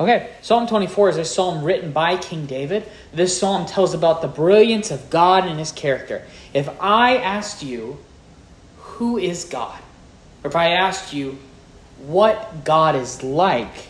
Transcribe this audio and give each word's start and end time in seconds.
Okay, 0.00 0.30
Psalm 0.42 0.68
24 0.68 1.08
is 1.08 1.16
a 1.16 1.24
psalm 1.24 1.64
written 1.64 1.90
by 1.90 2.16
King 2.16 2.46
David. 2.46 2.88
This 3.12 3.36
psalm 3.36 3.66
tells 3.66 3.94
about 3.94 4.22
the 4.22 4.28
brilliance 4.28 4.92
of 4.92 5.10
God 5.10 5.44
and 5.44 5.58
his 5.58 5.72
character. 5.72 6.24
If 6.54 6.68
I 6.80 7.16
asked 7.16 7.64
you, 7.64 7.98
who 8.76 9.18
is 9.18 9.44
God? 9.44 9.80
Or 10.44 10.50
if 10.50 10.56
I 10.56 10.70
asked 10.70 11.12
you, 11.12 11.36
what 12.06 12.64
God 12.64 12.94
is 12.94 13.24
like, 13.24 13.88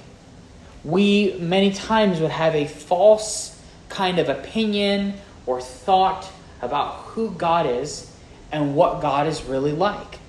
we 0.83 1.35
many 1.41 1.73
times 1.73 2.21
would 2.21 2.31
have 2.31 2.55
a 2.55 2.67
false 2.67 3.61
kind 3.91 4.19
of 4.19 4.31
opinion 4.31 5.13
or 5.45 5.61
thought 5.61 6.31
about 6.63 6.95
who 6.95 7.31
God 7.33 7.67
is 7.67 8.11
and 8.51 8.75
what 8.75 9.03
God 9.03 9.27
is 9.27 9.43
really 9.45 9.73
like. 9.73 10.21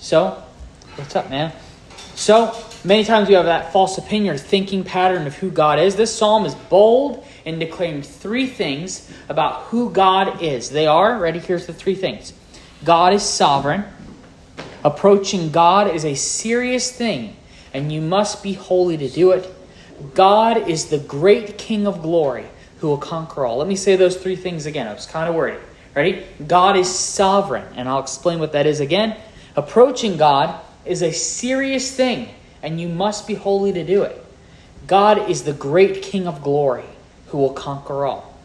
So, 0.00 0.42
what's 0.96 1.14
up, 1.14 1.30
man? 1.30 1.52
So, 2.20 2.54
many 2.84 3.04
times 3.04 3.28
we 3.28 3.34
have 3.34 3.46
that 3.46 3.72
false 3.72 3.96
opinion 3.96 4.34
or 4.34 4.36
thinking 4.36 4.84
pattern 4.84 5.26
of 5.26 5.34
who 5.36 5.50
God 5.50 5.78
is. 5.78 5.96
This 5.96 6.14
psalm 6.14 6.44
is 6.44 6.54
bold 6.54 7.26
in 7.46 7.58
declaring 7.58 8.02
three 8.02 8.46
things 8.46 9.10
about 9.30 9.62
who 9.62 9.88
God 9.88 10.42
is. 10.42 10.68
They 10.68 10.86
are, 10.86 11.18
ready? 11.18 11.38
Here's 11.38 11.64
the 11.64 11.72
three 11.72 11.94
things 11.94 12.34
God 12.84 13.14
is 13.14 13.22
sovereign. 13.22 13.84
Approaching 14.84 15.50
God 15.50 15.94
is 15.94 16.04
a 16.04 16.14
serious 16.14 16.92
thing, 16.92 17.36
and 17.72 17.90
you 17.90 18.02
must 18.02 18.42
be 18.42 18.52
holy 18.52 18.98
to 18.98 19.08
do 19.08 19.30
it. 19.30 19.50
God 20.14 20.68
is 20.68 20.90
the 20.90 20.98
great 20.98 21.56
King 21.56 21.86
of 21.86 22.02
glory 22.02 22.44
who 22.80 22.88
will 22.88 22.98
conquer 22.98 23.46
all. 23.46 23.56
Let 23.56 23.66
me 23.66 23.76
say 23.76 23.96
those 23.96 24.18
three 24.18 24.36
things 24.36 24.66
again. 24.66 24.86
I 24.86 24.92
was 24.92 25.06
kind 25.06 25.26
of 25.26 25.34
worried. 25.34 25.60
Ready? 25.94 26.26
God 26.46 26.76
is 26.76 26.94
sovereign, 26.94 27.66
and 27.76 27.88
I'll 27.88 28.02
explain 28.02 28.40
what 28.40 28.52
that 28.52 28.66
is 28.66 28.80
again. 28.80 29.16
Approaching 29.56 30.18
God 30.18 30.60
is 30.84 31.02
a 31.02 31.12
serious 31.12 31.94
thing, 31.94 32.28
and 32.62 32.80
you 32.80 32.88
must 32.88 33.26
be 33.26 33.34
holy 33.34 33.72
to 33.72 33.84
do 33.84 34.02
it. 34.02 34.24
God 34.86 35.30
is 35.30 35.44
the 35.44 35.52
great 35.52 36.02
King 36.02 36.26
of 36.26 36.42
glory 36.42 36.84
who 37.28 37.38
will 37.38 37.52
conquer 37.52 38.04
all. 38.04 38.38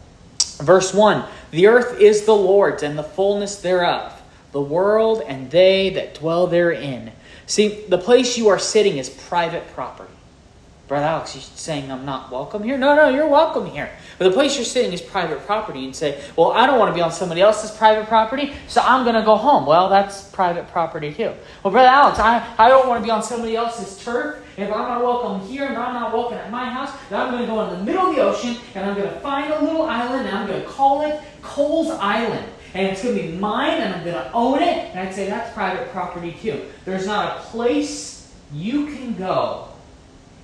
Verse 0.58 0.94
1 0.94 1.24
The 1.50 1.66
earth 1.66 2.00
is 2.00 2.24
the 2.24 2.36
Lord's 2.36 2.82
and 2.82 2.98
the 2.98 3.02
fullness 3.02 3.56
thereof, 3.56 4.12
the 4.52 4.60
world 4.60 5.22
and 5.26 5.50
they 5.50 5.90
that 5.90 6.14
dwell 6.14 6.46
therein. 6.46 7.12
See, 7.46 7.84
the 7.88 7.98
place 7.98 8.36
you 8.36 8.48
are 8.48 8.58
sitting 8.58 8.98
is 8.98 9.08
private 9.08 9.66
property. 9.74 10.12
Brother 10.88 11.06
Alex, 11.06 11.34
you're 11.34 11.42
saying 11.42 11.90
I'm 11.90 12.04
not 12.04 12.30
welcome 12.30 12.62
here? 12.62 12.78
No, 12.78 12.94
no, 12.94 13.08
you're 13.08 13.26
welcome 13.26 13.66
here. 13.66 13.90
But 14.18 14.26
the 14.26 14.30
place 14.30 14.54
you're 14.54 14.64
sitting 14.64 14.92
is 14.92 15.02
private 15.02 15.44
property 15.44 15.84
and 15.84 15.96
say, 15.96 16.22
well, 16.36 16.52
I 16.52 16.64
don't 16.64 16.78
want 16.78 16.90
to 16.90 16.94
be 16.94 17.00
on 17.00 17.10
somebody 17.10 17.40
else's 17.40 17.72
private 17.72 18.06
property, 18.06 18.52
so 18.68 18.80
I'm 18.82 19.02
going 19.02 19.16
to 19.16 19.22
go 19.22 19.34
home. 19.34 19.66
Well, 19.66 19.88
that's 19.88 20.28
private 20.30 20.68
property 20.68 21.12
too. 21.12 21.32
Well, 21.64 21.72
Brother 21.72 21.88
Alex, 21.88 22.20
I, 22.20 22.54
I 22.56 22.68
don't 22.68 22.86
want 22.86 23.02
to 23.02 23.04
be 23.04 23.10
on 23.10 23.20
somebody 23.20 23.56
else's 23.56 24.02
turf. 24.04 24.44
If 24.56 24.70
I'm 24.72 24.78
not 24.78 25.02
welcome 25.02 25.40
here 25.48 25.64
and 25.64 25.76
I'm 25.76 25.92
not 25.92 26.12
welcome 26.12 26.38
at 26.38 26.52
my 26.52 26.66
house, 26.66 26.96
then 27.10 27.20
I'm 27.20 27.32
going 27.32 27.42
to 27.42 27.48
go 27.48 27.64
in 27.64 27.78
the 27.78 27.84
middle 27.84 28.06
of 28.10 28.14
the 28.14 28.22
ocean 28.22 28.56
and 28.76 28.88
I'm 28.88 28.96
going 28.96 29.12
to 29.12 29.20
find 29.20 29.52
a 29.52 29.60
little 29.60 29.82
island 29.82 30.28
and 30.28 30.38
I'm 30.38 30.46
going 30.46 30.62
to 30.62 30.68
call 30.68 31.02
it 31.02 31.20
Coles 31.42 31.90
Island. 31.90 32.48
And 32.74 32.86
it's 32.86 33.02
going 33.02 33.16
to 33.16 33.22
be 33.22 33.32
mine 33.32 33.80
and 33.80 33.92
I'm 33.92 34.04
going 34.04 34.14
to 34.14 34.32
own 34.32 34.62
it. 34.62 34.68
And 34.68 35.00
I'd 35.00 35.12
say 35.12 35.26
that's 35.26 35.52
private 35.52 35.90
property 35.90 36.36
too. 36.40 36.64
There's 36.84 37.06
not 37.06 37.38
a 37.38 37.40
place 37.40 38.32
you 38.52 38.86
can 38.86 39.14
go 39.14 39.68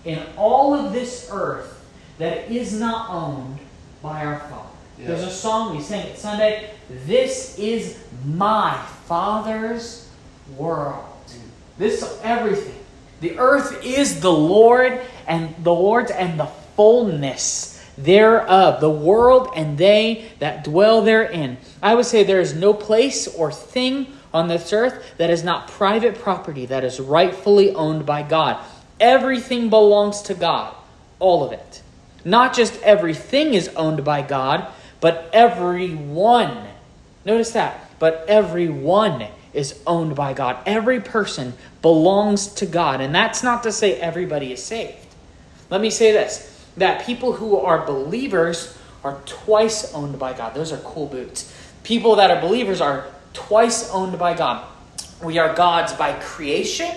in 0.05 0.23
all 0.37 0.75
of 0.75 0.93
this 0.93 1.29
earth 1.31 1.79
that 2.19 2.51
is 2.51 2.79
not 2.79 3.11
owned 3.11 3.59
by 4.03 4.25
our 4.25 4.39
Father. 4.41 4.69
Yes. 4.99 5.09
There's 5.09 5.23
a 5.23 5.31
song 5.31 5.77
we 5.77 5.83
sang 5.83 6.09
at 6.09 6.19
Sunday. 6.19 6.71
This 7.07 7.59
is 7.59 7.99
my 8.25 8.77
Father's 9.07 10.09
world. 10.57 11.05
Mm. 11.29 11.41
This 11.79 12.21
everything. 12.23 12.79
The 13.21 13.39
earth 13.39 13.85
is 13.85 14.21
the 14.21 14.33
Lord 14.33 15.01
and 15.27 15.55
the 15.65 15.73
Lord's 15.73 16.11
and 16.11 16.39
the 16.39 16.47
fullness 16.77 17.73
thereof, 17.97 18.81
the 18.81 18.91
world 18.91 19.51
and 19.55 19.79
they 19.79 20.31
that 20.39 20.65
dwell 20.65 21.03
therein. 21.03 21.59
I 21.83 21.95
would 21.95 22.07
say 22.07 22.25
there 22.25 22.41
is 22.41 22.55
no 22.55 22.75
place 22.75 23.29
or 23.29 23.53
thing 23.53 24.09
on 24.33 24.49
this 24.49 24.73
earth 24.73 25.15
that 25.19 25.31
is 25.31 25.45
not 25.45 25.69
private 25.69 26.17
property 26.17 26.67
that 26.67 26.85
is 26.85 26.99
rightfully 26.99 27.75
owned 27.75 28.07
by 28.07 28.23
God. 28.23 28.59
Everything 29.03 29.69
belongs 29.69 30.23
to 30.23 30.35
God, 30.35 30.73
all 31.19 31.43
of 31.43 31.51
it. 31.51 31.83
Not 32.25 32.55
just 32.55 32.81
everything 32.83 33.55
is 33.55 33.67
owned 33.71 34.05
by 34.05 34.23
God, 34.23 34.69
but 35.01 35.29
everyone. 35.33 36.57
Notice 37.25 37.51
that. 37.51 37.91
But 37.99 38.27
everyone 38.29 39.27
is 39.53 39.81
owned 39.89 40.15
by 40.15 40.35
God. 40.35 40.57
Every 40.67 41.01
person 41.01 41.55
belongs 41.83 42.47
to 42.55 42.67
God. 42.67 43.01
And 43.01 43.13
that's 43.13 43.43
not 43.43 43.65
to 43.65 43.73
say 43.73 43.95
everybody 43.95 44.53
is 44.53 44.63
saved. 44.63 44.99
Let 45.69 45.81
me 45.81 45.91
say 45.91 46.13
this 46.13 46.49
that 46.77 47.05
people 47.05 47.33
who 47.33 47.57
are 47.57 47.85
believers 47.85 48.79
are 49.03 49.21
twice 49.27 49.93
owned 49.95 50.17
by 50.19 50.33
God. 50.33 50.55
Those 50.55 50.73
are 50.73 50.79
cool 50.79 51.07
boots. 51.07 51.53
People 51.83 52.17
that 52.17 52.31
are 52.31 52.41
believers 52.41 52.81
are 52.81 53.07
twice 53.33 53.91
owned 53.91 54.17
by 54.17 54.35
God. 54.35 54.65
We 55.23 55.39
are 55.39 55.55
God's 55.55 55.93
by 55.93 56.13
creation 56.21 56.89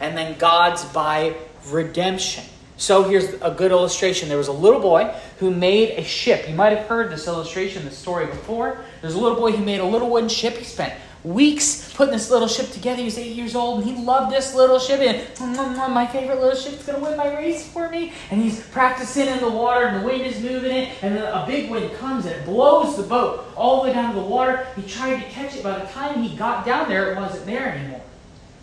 and 0.00 0.16
then 0.16 0.38
God's 0.38 0.84
by 0.84 1.34
redemption. 1.72 2.44
So 2.78 3.04
here's 3.04 3.32
a 3.40 3.54
good 3.56 3.70
illustration. 3.70 4.28
There 4.28 4.36
was 4.36 4.48
a 4.48 4.52
little 4.52 4.80
boy 4.80 5.14
who 5.38 5.50
made 5.50 5.98
a 5.98 6.04
ship. 6.04 6.46
You 6.48 6.54
might 6.54 6.76
have 6.76 6.86
heard 6.86 7.10
this 7.10 7.26
illustration, 7.26 7.84
this 7.84 7.96
story 7.96 8.26
before. 8.26 8.78
There's 9.00 9.14
a 9.14 9.18
little 9.18 9.38
boy 9.38 9.52
who 9.52 9.64
made 9.64 9.80
a 9.80 9.84
little 9.84 10.10
wooden 10.10 10.28
ship. 10.28 10.56
He 10.56 10.64
spent 10.64 10.92
weeks 11.24 11.92
putting 11.94 12.12
this 12.12 12.30
little 12.30 12.48
ship 12.48 12.70
together. 12.70 12.98
He 12.98 13.04
was 13.06 13.18
eight 13.18 13.34
years 13.34 13.54
old 13.54 13.82
and 13.82 13.90
he 13.90 14.04
loved 14.04 14.30
this 14.30 14.54
little 14.54 14.78
ship. 14.78 15.00
And 15.00 15.26
mm, 15.36 15.56
mm, 15.56 15.76
mm, 15.76 15.92
my 15.92 16.06
favorite 16.06 16.38
little 16.40 16.54
ship's 16.54 16.84
going 16.84 16.98
to 16.98 17.04
win 17.04 17.16
my 17.16 17.34
race 17.34 17.66
for 17.66 17.88
me. 17.88 18.12
And 18.30 18.42
he's 18.42 18.60
practicing 18.68 19.26
in 19.26 19.40
the 19.40 19.48
water 19.48 19.86
and 19.86 20.02
the 20.02 20.06
wind 20.06 20.22
is 20.22 20.40
moving 20.42 20.70
it. 20.70 21.02
And 21.02 21.16
then 21.16 21.24
a 21.24 21.46
big 21.46 21.70
wind 21.70 21.94
comes 21.96 22.26
and 22.26 22.34
it 22.34 22.44
blows 22.44 22.96
the 22.98 23.02
boat 23.02 23.46
all 23.56 23.82
the 23.82 23.88
way 23.88 23.94
down 23.94 24.14
to 24.14 24.20
the 24.20 24.26
water. 24.26 24.66
He 24.76 24.82
tried 24.82 25.22
to 25.22 25.30
catch 25.30 25.56
it. 25.56 25.62
By 25.62 25.78
the 25.78 25.86
time 25.86 26.22
he 26.22 26.36
got 26.36 26.66
down 26.66 26.88
there, 26.88 27.12
it 27.12 27.16
wasn't 27.16 27.46
there 27.46 27.72
anymore. 27.72 28.02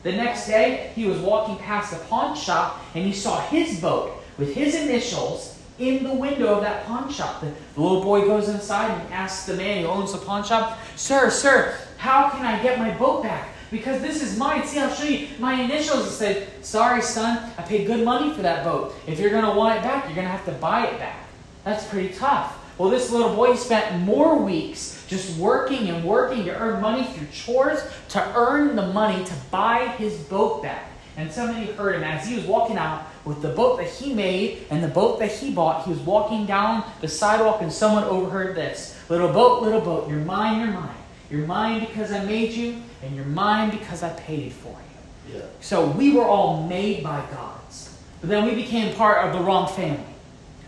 The 0.03 0.11
next 0.11 0.47
day, 0.47 0.91
he 0.95 1.05
was 1.05 1.19
walking 1.19 1.57
past 1.57 1.93
a 1.93 1.97
pawn 2.05 2.35
shop 2.35 2.81
and 2.93 3.05
he 3.05 3.13
saw 3.13 3.39
his 3.47 3.79
boat 3.79 4.21
with 4.37 4.53
his 4.53 4.75
initials 4.75 5.57
in 5.79 6.03
the 6.03 6.13
window 6.13 6.55
of 6.55 6.61
that 6.61 6.85
pawn 6.85 7.11
shop. 7.11 7.41
The, 7.41 7.53
little 7.81 8.03
boy 8.03 8.21
goes 8.21 8.49
inside 8.49 8.91
and 8.91 9.13
asks 9.13 9.45
the 9.45 9.55
man 9.55 9.81
who 9.81 9.87
owns 9.87 10.11
the 10.11 10.19
pawn 10.19 10.43
shop, 10.43 10.77
Sir, 10.95 11.29
sir, 11.29 11.77
how 11.97 12.29
can 12.29 12.45
I 12.45 12.61
get 12.61 12.77
my 12.77 12.91
boat 12.91 13.23
back? 13.23 13.49
Because 13.71 14.01
this 14.01 14.21
is 14.21 14.37
mine. 14.37 14.67
See, 14.67 14.79
I'll 14.79 14.93
show 14.93 15.05
you 15.05 15.29
my 15.39 15.59
initials. 15.59 16.07
It 16.07 16.11
said, 16.11 16.47
Sorry, 16.63 17.01
son, 17.01 17.51
I 17.57 17.63
paid 17.63 17.87
good 17.87 18.05
money 18.05 18.31
for 18.33 18.43
that 18.43 18.63
boat. 18.63 18.93
If 19.07 19.19
you're 19.19 19.31
going 19.31 19.45
to 19.45 19.51
want 19.51 19.79
it 19.79 19.83
back, 19.83 20.05
you're 20.05 20.15
going 20.15 20.27
to 20.27 20.31
have 20.31 20.45
to 20.45 20.51
buy 20.51 20.85
it 20.85 20.99
back. 20.99 21.17
That's 21.63 21.87
pretty 21.87 22.13
tough. 22.13 22.59
Well, 22.77 22.89
this 22.89 23.09
little 23.09 23.35
boy 23.35 23.55
spent 23.55 24.01
more 24.01 24.37
weeks 24.37 24.92
just 25.13 25.37
working 25.37 25.89
and 25.89 26.03
working 26.03 26.43
to 26.45 26.59
earn 26.59 26.81
money 26.81 27.03
through 27.03 27.27
chores 27.31 27.79
to 28.09 28.35
earn 28.35 28.75
the 28.75 28.87
money 28.87 29.23
to 29.23 29.33
buy 29.51 29.87
his 29.97 30.17
boat 30.17 30.63
back. 30.63 30.89
And 31.15 31.31
somebody 31.31 31.67
heard 31.67 31.95
him 31.95 32.03
as 32.03 32.27
he 32.27 32.35
was 32.35 32.45
walking 32.45 32.77
out 32.77 33.05
with 33.23 33.43
the 33.43 33.49
boat 33.49 33.77
that 33.77 33.87
he 33.87 34.13
made 34.13 34.65
and 34.71 34.83
the 34.83 34.87
boat 34.87 35.19
that 35.19 35.31
he 35.31 35.53
bought. 35.53 35.85
He 35.85 35.91
was 35.91 35.99
walking 35.99 36.47
down 36.47 36.83
the 37.01 37.07
sidewalk 37.07 37.61
and 37.61 37.71
someone 37.71 38.03
overheard 38.05 38.55
this 38.55 38.93
Little 39.09 39.31
boat, 39.31 39.61
little 39.61 39.81
boat, 39.81 40.09
you're 40.09 40.19
mine, 40.19 40.59
you're 40.59 40.73
mine. 40.73 40.95
You're 41.29 41.45
mine 41.45 41.81
because 41.81 42.11
I 42.11 42.23
made 42.23 42.51
you, 42.51 42.81
and 43.01 43.15
you're 43.15 43.25
mine 43.25 43.69
because 43.69 44.01
I 44.01 44.09
paid 44.13 44.53
for 44.53 44.69
you. 44.69 45.35
Yeah. 45.35 45.45
So 45.59 45.87
we 45.87 46.13
were 46.13 46.25
all 46.25 46.67
made 46.67 47.03
by 47.03 47.23
God's. 47.31 47.97
But 48.21 48.29
then 48.29 48.45
we 48.45 48.55
became 48.55 48.95
part 48.95 49.27
of 49.27 49.37
the 49.37 49.43
wrong 49.43 49.67
family. 49.67 50.03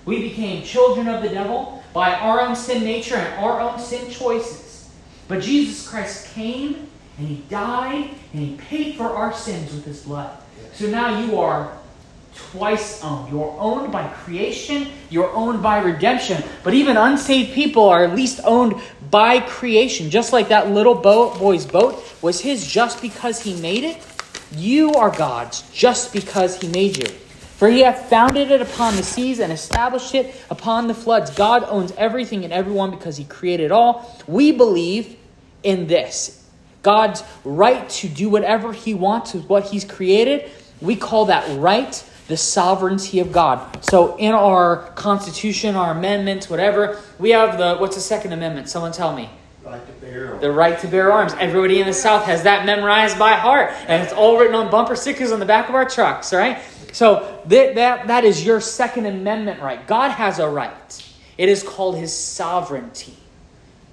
We 0.06 0.22
became 0.22 0.64
children 0.64 1.08
of 1.08 1.24
the 1.24 1.30
devil 1.30 1.84
by 1.96 2.14
our 2.14 2.42
own 2.42 2.58
sin 2.58 2.84
nature 2.84 3.16
and 3.16 3.34
our 3.36 3.62
own 3.62 3.80
sin 3.80 4.12
choices. 4.12 4.92
But 5.30 5.42
Jesus 5.42 5.88
Christ 5.88 6.28
came 6.34 6.90
and 7.18 7.26
he 7.26 7.38
died 7.50 8.10
and 8.34 8.42
he 8.42 8.58
paid 8.58 8.96
for 8.98 9.06
our 9.06 9.34
sins 9.34 9.74
with 9.74 9.86
his 9.86 10.02
blood. 10.02 10.38
So 10.74 10.88
now 10.88 11.22
you 11.22 11.40
are 11.40 11.78
twice 12.36 13.02
owned. 13.02 13.32
You're 13.32 13.56
owned 13.58 13.94
by 13.94 14.10
creation, 14.10 14.90
you're 15.10 15.32
owned 15.32 15.64
by 15.64 15.80
redemption. 15.80 16.44
But 16.66 16.74
even 16.74 16.98
unsaved 16.98 17.54
people 17.54 17.88
are 17.88 18.04
at 18.04 18.14
least 18.14 18.42
owned 18.44 18.82
by 19.10 19.40
creation. 19.40 20.10
Just 20.10 20.34
like 20.34 20.50
that 20.50 20.72
little 20.72 20.96
boat, 20.96 21.40
boy's 21.40 21.66
boat 21.66 22.04
was 22.22 22.42
his 22.42 22.68
just 22.68 23.02
because 23.02 23.42
he 23.42 23.54
made 23.62 23.86
it, 23.86 24.06
you 24.52 24.92
are 24.96 25.12
God's 25.12 25.62
just 25.72 26.12
because 26.12 26.60
he 26.60 26.68
made 26.68 26.98
you. 26.98 27.25
For 27.58 27.70
he 27.70 27.82
hath 27.82 28.10
founded 28.10 28.52
it 28.52 28.62
upon 28.62 28.98
the 28.98 29.04
seas 29.04 29.40
and 29.40 29.52
established 29.52 30.14
it 30.14 30.36
upon 30.50 30.88
the 30.88 30.94
floods. 30.94 31.32
God 31.32 31.64
owns 31.64 31.94
everything 31.98 32.44
and 32.44 32.52
everyone 32.52 32.92
because 32.92 33.16
he 33.16 33.24
created 33.24 33.72
all. 33.72 34.14
We 34.28 34.52
believe 34.52 35.16
in 35.64 35.88
this 35.88 36.44
God's 36.84 37.24
right 37.44 37.90
to 37.90 38.08
do 38.08 38.30
whatever 38.30 38.72
he 38.72 38.94
wants 38.94 39.34
with 39.34 39.50
what 39.50 39.64
he's 39.64 39.86
created. 39.86 40.52
We 40.82 40.96
call 40.96 41.26
that 41.26 41.60
right 41.60 42.04
the 42.28 42.38
sovereignty 42.38 43.20
of 43.20 43.32
God. 43.32 43.84
So 43.84 44.18
in 44.18 44.34
our 44.34 44.92
Constitution, 44.96 45.76
our 45.76 45.92
amendments, 45.92 46.50
whatever, 46.50 47.02
we 47.18 47.32
have 47.32 47.58
the 47.58 47.78
what's 47.78 47.96
the 47.96 48.02
Second 48.02 48.34
Amendment? 48.34 48.70
Someone 48.70 48.92
tell 48.92 49.16
me. 49.16 49.30
Right 49.64 49.84
to 49.84 49.94
bear 49.94 50.30
arms. 50.30 50.42
The 50.42 50.52
right 50.52 50.80
to 50.80 50.88
bear 50.88 51.12
arms. 51.12 51.34
Everybody 51.40 51.80
in 51.80 51.88
the 51.88 51.94
South 51.94 52.26
has 52.26 52.44
that 52.44 52.68
memorized 52.68 53.18
by 53.18 53.32
heart, 53.32 53.72
and 53.88 54.04
it's 54.04 54.14
all 54.14 54.38
written 54.38 54.54
on 54.54 54.70
bumper 54.70 54.96
stickers 54.96 55.32
on 55.32 55.40
the 55.40 55.46
back 55.46 55.70
of 55.70 55.76
our 55.76 55.90
trucks, 55.90 56.34
right? 56.34 56.60
So 56.92 57.42
that, 57.48 57.76
that, 57.76 58.08
that 58.08 58.24
is 58.24 58.46
your 58.46 58.60
Second 58.62 59.06
Amendment 59.06 59.62
right. 59.62 59.86
God 59.88 60.12
has 60.12 60.40
a 60.40 60.48
right. 60.48 61.14
It 61.38 61.50
is 61.50 61.64
called 61.64 61.98
his 61.98 62.18
sovereignty. 62.18 63.16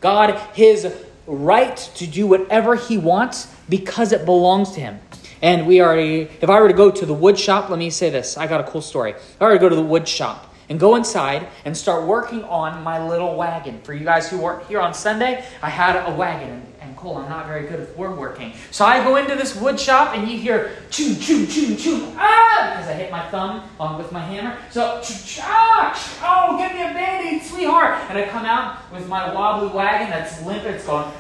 God, 0.01 0.37
his 0.55 0.93
right 1.27 1.77
to 1.97 2.07
do 2.07 2.27
whatever 2.27 2.75
he 2.75 2.99
wants 2.99 3.55
because 3.69 4.13
it 4.13 4.25
belongs 4.25 4.73
to 4.73 4.81
him. 4.81 5.01
And 5.41 5.67
we 5.67 5.81
already, 5.81 6.29
if 6.41 6.49
I 6.49 6.61
were 6.61 6.69
to 6.69 6.75
go 6.75 6.91
to 6.91 7.07
the 7.07 7.15
wood 7.15 7.39
shop, 7.39 7.69
let 7.69 7.79
me 7.79 7.91
say 7.91 8.11
this. 8.11 8.37
I 8.37 8.47
got 8.47 8.61
a 8.61 8.65
cool 8.65 8.83
story. 8.83 9.11
If 9.13 9.43
I 9.43 9.47
were 9.47 9.55
to 9.55 9.59
go 9.59 9.69
to 9.69 9.77
the 9.77 9.83
wood 9.83 10.07
shop 10.07 10.55
and 10.69 10.79
go 10.79 10.95
inside 10.95 11.49
and 11.65 11.77
start 11.77 12.07
working 12.07 12.45
on 12.45 12.83
my 12.83 13.07
little 13.07 13.37
wagon. 13.37 13.81
For 13.83 13.93
you 13.93 14.05
guys 14.05 14.31
who 14.31 14.39
weren't 14.39 14.67
here 14.69 14.81
on 14.81 14.95
Sunday, 14.95 15.45
I 15.61 15.69
had 15.69 15.97
a 16.09 16.15
wagon. 16.15 16.72
Cole, 17.03 17.19
I'm 17.19 17.29
not 17.29 17.47
very 17.47 17.67
good 17.67 17.81
at 17.81 17.99
woodworking. 17.99 18.53
So 18.71 18.85
I 18.85 19.03
go 19.03 19.17
into 19.17 19.35
this 19.35 19.57
wood 19.57 19.79
shop 19.79 20.15
and 20.17 20.29
you 20.31 20.39
hear 20.39 20.77
choo, 20.89 21.17
choo, 21.17 21.47
choo, 21.47 21.75
choo, 21.75 22.13
ah, 22.17 22.71
because 22.71 22.89
I 22.89 22.95
hit 22.95 23.11
my 23.11 23.29
thumb 23.29 23.69
on 23.81 23.99
with 23.99 24.13
my 24.13 24.21
hammer. 24.21 24.57
So, 24.71 25.03
ah, 25.41 25.93
oh, 26.23 26.57
give 26.59 26.73
me 26.73 26.83
a 26.83 26.95
band-aid, 26.95 27.43
sweetheart. 27.43 27.99
And 28.09 28.17
I 28.17 28.29
come 28.29 28.45
out 28.45 28.79
with 28.93 29.09
my 29.09 29.35
wobbly 29.35 29.75
wagon 29.77 30.11
that's 30.11 30.41
limp. 30.47 30.65
It's 30.65 30.87
going, 30.87 31.11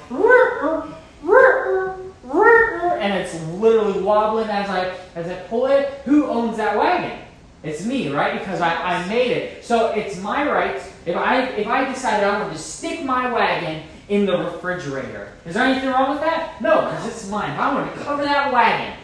and 3.02 3.12
it's 3.14 3.34
literally 3.54 4.00
wobbling 4.00 4.48
as 4.48 4.70
I 4.70 4.94
as 5.16 5.26
I 5.28 5.34
pull 5.48 5.66
it. 5.66 5.88
Who 6.04 6.26
owns 6.26 6.56
that 6.58 6.76
wagon? 6.76 7.18
It's 7.64 7.84
me, 7.84 8.08
right? 8.08 8.38
Because 8.38 8.60
I, 8.60 8.74
I 8.74 9.08
made 9.08 9.32
it. 9.32 9.64
So 9.64 9.90
it's 9.90 10.20
my 10.20 10.48
right. 10.48 10.80
If 11.06 11.16
I 11.16 11.42
if 11.42 11.66
I 11.66 11.92
decided 11.92 12.24
I 12.24 12.40
wanted 12.40 12.52
to 12.52 12.58
stick 12.58 13.04
my 13.04 13.32
wagon 13.32 13.82
in 14.12 14.26
the 14.26 14.36
refrigerator, 14.36 15.32
is 15.46 15.54
there 15.54 15.64
anything 15.64 15.88
wrong 15.88 16.10
with 16.10 16.20
that? 16.20 16.60
No, 16.60 16.82
because 16.82 17.06
it's 17.06 17.30
mine. 17.30 17.52
I 17.52 17.72
want 17.72 17.94
to 17.94 18.00
cover 18.02 18.22
that 18.22 18.52
wagon, 18.52 18.94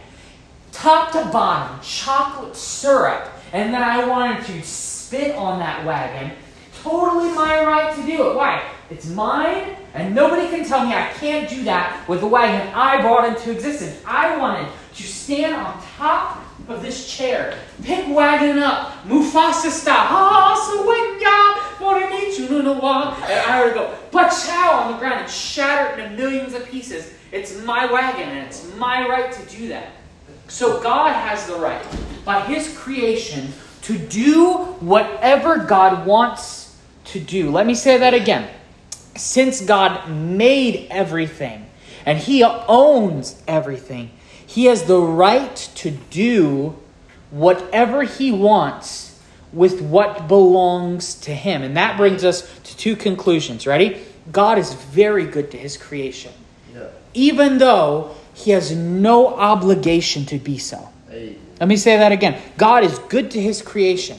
top 0.71 1.13
to 1.13 1.25
bottom, 1.33 1.81
chocolate 1.81 2.55
syrup, 2.55 3.33
and 3.55 3.73
then 3.73 3.83
I 3.83 4.07
wanted 4.07 4.45
to 4.45 4.63
spit 4.63 5.35
on 5.35 5.61
that 5.61 5.87
wagon, 5.87 6.37
totally 6.83 7.31
my 7.31 7.65
right 7.65 7.97
to 7.97 8.03
do 8.03 8.29
it. 8.29 8.37
Why? 8.37 8.63
It's 8.91 9.07
mine, 9.07 9.77
and 9.95 10.15
nobody 10.15 10.47
can 10.49 10.69
tell 10.69 10.87
me 10.87 10.93
I 10.93 11.11
can't 11.15 11.49
do 11.49 11.65
that 11.65 12.07
with 12.07 12.21
the 12.21 12.27
wagon 12.27 12.71
I 12.75 13.01
brought 13.01 13.27
into 13.27 13.51
existence. 13.51 14.03
I 14.05 14.37
wanted 14.37 14.71
to 14.95 15.03
stand 15.05 15.57
on 15.57 15.83
top 15.99 16.45
of 16.69 16.81
this 16.81 17.11
chair. 17.11 17.59
Pick 17.83 18.09
wagon 18.15 18.59
up. 18.59 19.05
Mufasa 19.05 19.71
style. 19.71 20.07
Ah, 20.11 20.39
and 23.29 23.51
I 23.51 23.65
would 23.65 23.75
go, 23.75 23.95
pachow 24.11 24.85
on 24.85 24.93
the 24.93 24.99
ground 24.99 25.21
and 25.21 25.31
shatter 25.31 25.95
it 25.95 26.05
into 26.05 26.17
millions 26.17 26.55
of 26.55 26.67
pieces. 26.69 27.13
It's 27.33 27.63
my 27.65 27.91
wagon 27.91 28.29
and 28.29 28.47
it's 28.47 28.75
my 28.77 29.07
right 29.07 29.31
to 29.31 29.57
do 29.57 29.69
that. 29.69 29.93
So 30.49 30.83
God 30.83 31.13
has 31.13 31.47
the 31.47 31.57
right, 31.57 31.85
by 32.25 32.41
His 32.41 32.77
creation, 32.77 33.53
to 33.83 33.99
do 33.99 34.55
whatever 34.81 35.59
God 35.59 36.07
wants 36.07 36.77
to 37.07 37.21
do. 37.21 37.51
Let 37.51 37.67
me 37.67 37.75
say 37.75 37.99
that 37.99 38.15
again. 38.15 38.49
Since 39.17 39.61
God 39.63 40.11
made 40.11 40.87
everything 40.91 41.67
and 42.07 42.19
He 42.19 42.43
owns 42.45 43.43
everything, 43.47 44.11
he 44.47 44.67
has 44.67 44.85
the 44.85 45.01
right 45.01 45.57
to 45.77 45.91
do 45.91 46.77
whatever 47.31 48.03
he 48.03 48.33
wants 48.33 49.21
with 49.53 49.81
what 49.81 50.29
belongs 50.29 51.15
to 51.15 51.35
him. 51.35 51.63
And 51.63 51.77
that 51.77 51.97
brings 51.97 52.25
us 52.25 52.43
to 52.65 52.77
two 52.77 52.97
conclusions. 52.97 53.67
Ready? 53.67 54.03
God 54.31 54.59
is 54.59 54.75
very 54.75 55.25
good 55.25 55.51
to 55.53 55.59
his 55.59 55.77
creation. 55.77 56.33
Yeah. 56.75 56.89
Even 57.15 57.59
though 57.59 58.15
he 58.35 58.51
has 58.53 58.75
no 58.75 59.35
obligation 59.35 60.27
to 60.27 60.39
be 60.39 60.59
so. 60.59 60.89
Hey. 61.09 61.37
Let 61.59 61.69
me 61.69 61.77
say 61.77 61.97
that 61.97 62.13
again. 62.13 62.41
God 62.57 62.85
is 62.85 62.99
good 62.99 63.31
to 63.33 63.41
his 63.41 63.63
creation, 63.63 64.19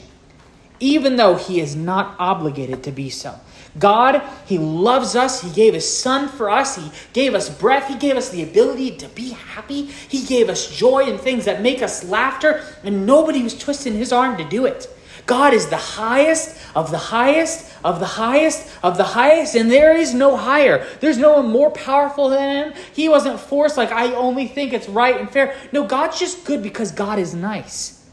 even 0.78 1.16
though 1.16 1.36
he 1.36 1.60
is 1.60 1.74
not 1.74 2.16
obligated 2.18 2.82
to 2.84 2.92
be 2.92 3.08
so. 3.08 3.34
God, 3.78 4.22
He 4.46 4.58
loves 4.58 5.14
us. 5.14 5.42
He 5.42 5.50
gave 5.50 5.74
His 5.74 5.96
Son 5.96 6.28
for 6.28 6.50
us. 6.50 6.76
He 6.76 6.90
gave 7.12 7.34
us 7.34 7.48
breath. 7.48 7.88
He 7.88 7.96
gave 7.96 8.16
us 8.16 8.30
the 8.30 8.42
ability 8.42 8.96
to 8.96 9.08
be 9.08 9.30
happy. 9.30 9.82
He 9.82 10.24
gave 10.24 10.48
us 10.48 10.76
joy 10.76 11.04
and 11.04 11.20
things 11.20 11.44
that 11.44 11.62
make 11.62 11.82
us 11.82 12.04
laughter, 12.04 12.64
and 12.82 13.06
nobody 13.06 13.42
was 13.42 13.56
twisting 13.56 13.94
His 13.94 14.12
arm 14.12 14.36
to 14.38 14.44
do 14.44 14.66
it. 14.66 14.88
God 15.26 15.54
is 15.54 15.68
the 15.68 15.76
highest 15.76 16.58
of 16.74 16.90
the 16.90 16.98
highest 16.98 17.70
of 17.84 18.00
the 18.00 18.06
highest 18.06 18.68
of 18.82 18.96
the 18.96 19.04
highest, 19.04 19.54
and 19.54 19.70
there 19.70 19.96
is 19.96 20.12
no 20.12 20.36
higher. 20.36 20.84
There's 21.00 21.18
no 21.18 21.34
one 21.34 21.50
more 21.50 21.70
powerful 21.70 22.28
than 22.28 22.72
Him. 22.72 22.78
He 22.92 23.08
wasn't 23.08 23.40
forced 23.40 23.76
like, 23.76 23.92
I 23.92 24.12
only 24.14 24.48
think 24.48 24.72
it's 24.72 24.88
right 24.88 25.16
and 25.16 25.30
fair. 25.30 25.56
No, 25.72 25.86
God's 25.86 26.18
just 26.18 26.44
good 26.44 26.62
because 26.62 26.92
God 26.92 27.18
is 27.18 27.34
nice. 27.34 28.04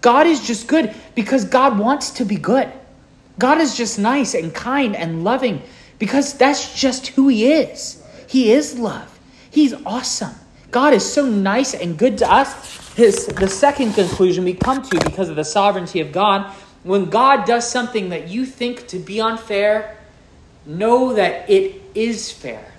God 0.00 0.26
is 0.26 0.46
just 0.46 0.66
good 0.66 0.94
because 1.14 1.44
God 1.44 1.78
wants 1.78 2.10
to 2.12 2.24
be 2.24 2.36
good. 2.36 2.72
God 3.40 3.60
is 3.60 3.76
just 3.76 3.98
nice 3.98 4.34
and 4.34 4.54
kind 4.54 4.94
and 4.94 5.24
loving 5.24 5.62
because 5.98 6.34
that's 6.34 6.78
just 6.78 7.08
who 7.08 7.28
He 7.28 7.52
is. 7.52 8.02
He 8.28 8.52
is 8.52 8.78
love. 8.78 9.18
He's 9.50 9.74
awesome. 9.84 10.34
God 10.70 10.94
is 10.94 11.10
so 11.10 11.26
nice 11.26 11.74
and 11.74 11.98
good 11.98 12.18
to 12.18 12.30
us. 12.30 12.94
His, 12.94 13.26
the 13.26 13.48
second 13.48 13.94
conclusion 13.94 14.44
we 14.44 14.54
come 14.54 14.82
to 14.82 15.04
because 15.04 15.28
of 15.28 15.36
the 15.36 15.44
sovereignty 15.44 16.00
of 16.00 16.12
God 16.12 16.54
when 16.82 17.06
God 17.06 17.44
does 17.44 17.70
something 17.70 18.08
that 18.10 18.28
you 18.28 18.46
think 18.46 18.86
to 18.88 18.98
be 18.98 19.20
unfair, 19.20 19.98
know 20.64 21.14
that 21.14 21.48
it 21.50 21.80
is 21.94 22.32
fair 22.32 22.72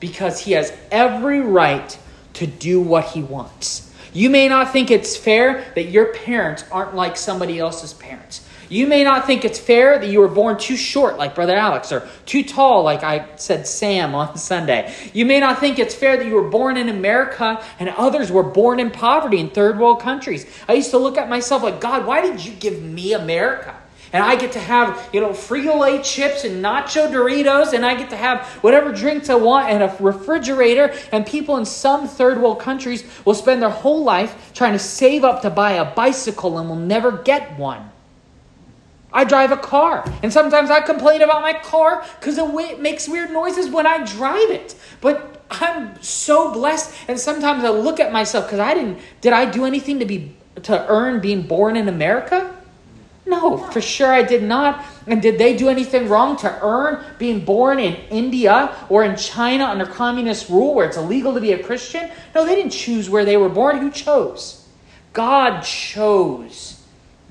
because 0.00 0.40
He 0.40 0.52
has 0.52 0.72
every 0.90 1.40
right 1.40 1.98
to 2.34 2.46
do 2.46 2.80
what 2.80 3.04
He 3.06 3.22
wants. 3.22 3.92
You 4.14 4.30
may 4.30 4.48
not 4.48 4.72
think 4.72 4.90
it's 4.90 5.16
fair 5.16 5.70
that 5.74 5.84
your 5.84 6.14
parents 6.14 6.64
aren't 6.70 6.94
like 6.94 7.16
somebody 7.16 7.58
else's 7.58 7.92
parents. 7.92 8.46
You 8.72 8.86
may 8.86 9.04
not 9.04 9.26
think 9.26 9.44
it's 9.44 9.58
fair 9.58 9.98
that 9.98 10.08
you 10.08 10.20
were 10.20 10.28
born 10.28 10.56
too 10.56 10.78
short, 10.78 11.18
like 11.18 11.34
Brother 11.34 11.54
Alex, 11.54 11.92
or 11.92 12.08
too 12.24 12.42
tall, 12.42 12.82
like 12.82 13.04
I 13.04 13.28
said 13.36 13.66
Sam 13.66 14.14
on 14.14 14.36
Sunday. 14.38 14.94
You 15.12 15.26
may 15.26 15.40
not 15.40 15.60
think 15.60 15.78
it's 15.78 15.94
fair 15.94 16.16
that 16.16 16.24
you 16.24 16.34
were 16.34 16.48
born 16.48 16.78
in 16.78 16.88
America 16.88 17.62
and 17.78 17.90
others 17.90 18.32
were 18.32 18.42
born 18.42 18.80
in 18.80 18.90
poverty 18.90 19.40
in 19.40 19.50
third 19.50 19.78
world 19.78 20.00
countries. 20.00 20.46
I 20.66 20.72
used 20.72 20.90
to 20.92 20.98
look 20.98 21.18
at 21.18 21.28
myself 21.28 21.62
like, 21.62 21.82
God, 21.82 22.06
why 22.06 22.22
did 22.22 22.42
you 22.42 22.54
give 22.54 22.80
me 22.82 23.12
America? 23.12 23.76
and 24.14 24.22
I 24.22 24.36
get 24.36 24.52
to 24.52 24.58
have, 24.58 25.08
you 25.12 25.20
know, 25.22 25.30
Frito 25.30 25.78
Lay 25.78 26.02
chips 26.02 26.44
and 26.44 26.62
nacho 26.62 27.10
Doritos, 27.10 27.72
and 27.72 27.84
I 27.84 27.94
get 27.94 28.10
to 28.10 28.16
have 28.16 28.46
whatever 28.62 28.92
drinks 28.92 29.30
I 29.30 29.36
want 29.36 29.70
and 29.70 29.82
a 29.82 29.96
refrigerator. 30.00 30.94
And 31.12 31.26
people 31.26 31.56
in 31.56 31.64
some 31.64 32.06
third 32.06 32.38
world 32.38 32.60
countries 32.60 33.04
will 33.24 33.34
spend 33.34 33.62
their 33.62 33.70
whole 33.70 34.04
life 34.04 34.52
trying 34.52 34.74
to 34.74 34.78
save 34.78 35.24
up 35.24 35.40
to 35.42 35.50
buy 35.50 35.72
a 35.72 35.94
bicycle 35.94 36.58
and 36.58 36.68
will 36.68 36.76
never 36.76 37.12
get 37.12 37.58
one. 37.58 37.91
I 39.12 39.24
drive 39.24 39.52
a 39.52 39.56
car, 39.56 40.10
and 40.22 40.32
sometimes 40.32 40.70
I 40.70 40.80
complain 40.80 41.22
about 41.22 41.42
my 41.42 41.52
car 41.52 42.04
because 42.18 42.38
it 42.38 42.80
makes 42.80 43.08
weird 43.08 43.30
noises 43.30 43.68
when 43.68 43.86
I 43.86 44.04
drive 44.04 44.50
it. 44.50 44.74
But 45.00 45.44
I'm 45.50 46.00
so 46.02 46.52
blessed, 46.52 46.94
and 47.08 47.18
sometimes 47.18 47.64
I 47.64 47.70
look 47.70 48.00
at 48.00 48.12
myself 48.12 48.46
because 48.46 48.60
I 48.60 48.74
didn't. 48.74 48.98
Did 49.20 49.32
I 49.32 49.44
do 49.44 49.64
anything 49.64 49.98
to 49.98 50.06
be 50.06 50.34
to 50.62 50.86
earn 50.88 51.20
being 51.20 51.42
born 51.42 51.76
in 51.76 51.88
America? 51.88 52.56
No, 53.24 53.56
for 53.56 53.80
sure 53.80 54.12
I 54.12 54.22
did 54.22 54.42
not. 54.42 54.84
And 55.06 55.22
did 55.22 55.38
they 55.38 55.56
do 55.56 55.68
anything 55.68 56.08
wrong 56.08 56.36
to 56.38 56.58
earn 56.62 57.04
being 57.18 57.44
born 57.44 57.78
in 57.78 57.94
India 58.10 58.74
or 58.88 59.04
in 59.04 59.16
China 59.16 59.66
under 59.66 59.86
communist 59.86 60.48
rule 60.48 60.74
where 60.74 60.86
it's 60.86 60.96
illegal 60.96 61.32
to 61.34 61.40
be 61.40 61.52
a 61.52 61.62
Christian? 61.62 62.10
No, 62.34 62.44
they 62.44 62.56
didn't 62.56 62.72
choose 62.72 63.08
where 63.08 63.24
they 63.24 63.36
were 63.36 63.48
born. 63.48 63.78
Who 63.78 63.90
chose? 63.90 64.66
God 65.12 65.60
chose 65.60 66.71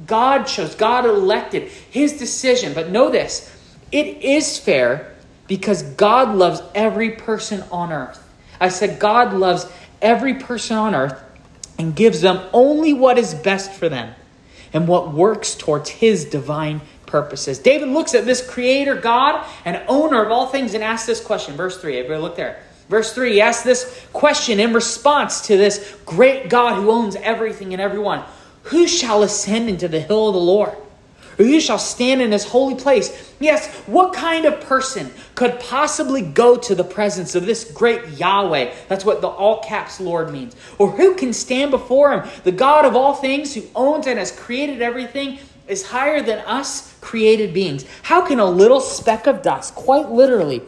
God 0.06 0.44
chose, 0.44 0.76
God 0.76 1.06
elected 1.06 1.64
his 1.64 2.18
decision. 2.18 2.74
But 2.74 2.90
know 2.90 3.10
this 3.10 3.56
it 3.92 4.24
is 4.24 4.58
fair 4.58 5.16
because 5.48 5.84
God 5.84 6.36
loves 6.36 6.62
every 6.74 7.12
person 7.12 7.64
on 7.72 7.92
earth. 7.92 8.26
I 8.60 8.70
said, 8.70 9.00
God 9.00 9.34
loves 9.34 9.66
every 10.02 10.36
person 10.36 10.78
on 10.78 10.96
earth 10.96 11.22
and 11.78 11.96
gives 11.96 12.22
them 12.22 12.48
only 12.54 12.94
what 12.94 13.18
is 13.18 13.34
best 13.34 13.74
for 13.74 13.90
them 13.90 14.14
and 14.72 14.88
what 14.88 15.12
works 15.12 15.56
towards 15.56 15.90
his 15.90 16.26
divine 16.26 16.82
purposes. 17.06 17.60
David 17.60 17.90
looks 17.90 18.16
at 18.16 18.26
this 18.26 18.48
creator 18.48 18.96
God 18.96 19.46
and 19.66 19.82
owner 19.88 20.24
of 20.24 20.32
all 20.32 20.48
things 20.48 20.74
and 20.74 20.84
asks 20.84 21.08
this 21.08 21.24
question. 21.24 21.56
Verse 21.56 21.80
3. 21.80 21.98
Everybody 21.98 22.22
look 22.22 22.36
there. 22.36 22.64
Verse 22.88 23.14
3, 23.14 23.34
he 23.34 23.42
asks 23.42 23.64
this 23.64 24.06
question 24.12 24.60
in 24.60 24.74
response 24.74 25.48
to 25.48 25.56
this 25.56 25.98
great 26.06 26.50
God 26.50 26.76
who 26.76 26.92
owns 26.92 27.16
everything 27.16 27.74
and 27.74 27.82
everyone. 27.82 28.24
Who 28.64 28.88
shall 28.88 29.24
ascend 29.24 29.70
into 29.70 29.88
the 29.88 30.00
hill 30.00 30.30
of 30.30 30.36
the 30.36 30.40
Lord? 30.40 30.76
Or 31.40 31.46
who 31.46 31.60
shall 31.60 31.80
stand 31.80 32.22
in 32.22 32.32
his 32.32 32.46
holy 32.46 32.76
place? 32.76 33.34
Yes, 33.40 33.74
what 33.88 34.14
kind 34.14 34.46
of 34.46 34.62
person 34.62 35.12
could 35.34 35.60
possibly 35.60 36.22
go 36.22 36.58
to 36.58 36.76
the 36.76 36.84
presence 36.84 37.34
of 37.36 37.46
this 37.46 37.72
great 37.72 38.08
Yahweh? 38.20 38.74
That's 38.88 39.06
what 39.06 39.22
the 39.22 39.28
all 39.28 39.64
caps 39.64 40.00
Lord 40.00 40.32
means. 40.32 40.56
Or 40.78 40.92
who 40.92 41.16
can 41.16 41.34
stand 41.34 41.72
before 41.72 42.14
him? 42.14 42.30
The 42.44 42.52
God 42.52 42.86
of 42.86 42.96
all 42.96 43.16
things, 43.16 43.56
who 43.56 43.64
owns 43.76 44.08
and 44.08 44.20
has 44.20 44.32
created 44.32 44.82
everything, 44.82 45.40
is 45.68 45.88
higher 45.88 46.22
than 46.22 46.40
us 46.40 46.94
created 47.02 47.54
beings. 47.54 47.86
How 48.04 48.26
can 48.26 48.40
a 48.40 48.46
little 48.46 48.82
speck 48.82 49.26
of 49.26 49.42
dust, 49.42 49.74
quite 49.74 50.10
literally, 50.12 50.62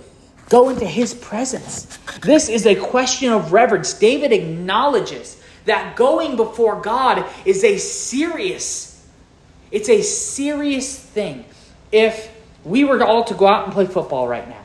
go 0.49 0.69
into 0.69 0.85
his 0.85 1.13
presence? 1.13 1.99
This 2.21 2.49
is 2.49 2.65
a 2.65 2.75
question 2.75 3.31
of 3.31 3.51
reverence. 3.51 3.93
David 3.93 4.31
acknowledges 4.31 5.42
that 5.65 5.95
going 5.95 6.35
before 6.35 6.81
God 6.81 7.25
is 7.45 7.63
a 7.63 7.77
serious, 7.77 9.07
it's 9.71 9.89
a 9.89 10.01
serious 10.01 10.97
thing. 10.97 11.45
If 11.91 12.29
we 12.63 12.83
were 12.83 13.03
all 13.03 13.23
to 13.25 13.33
go 13.33 13.47
out 13.47 13.65
and 13.65 13.73
play 13.73 13.85
football 13.85 14.27
right 14.27 14.47
now, 14.47 14.61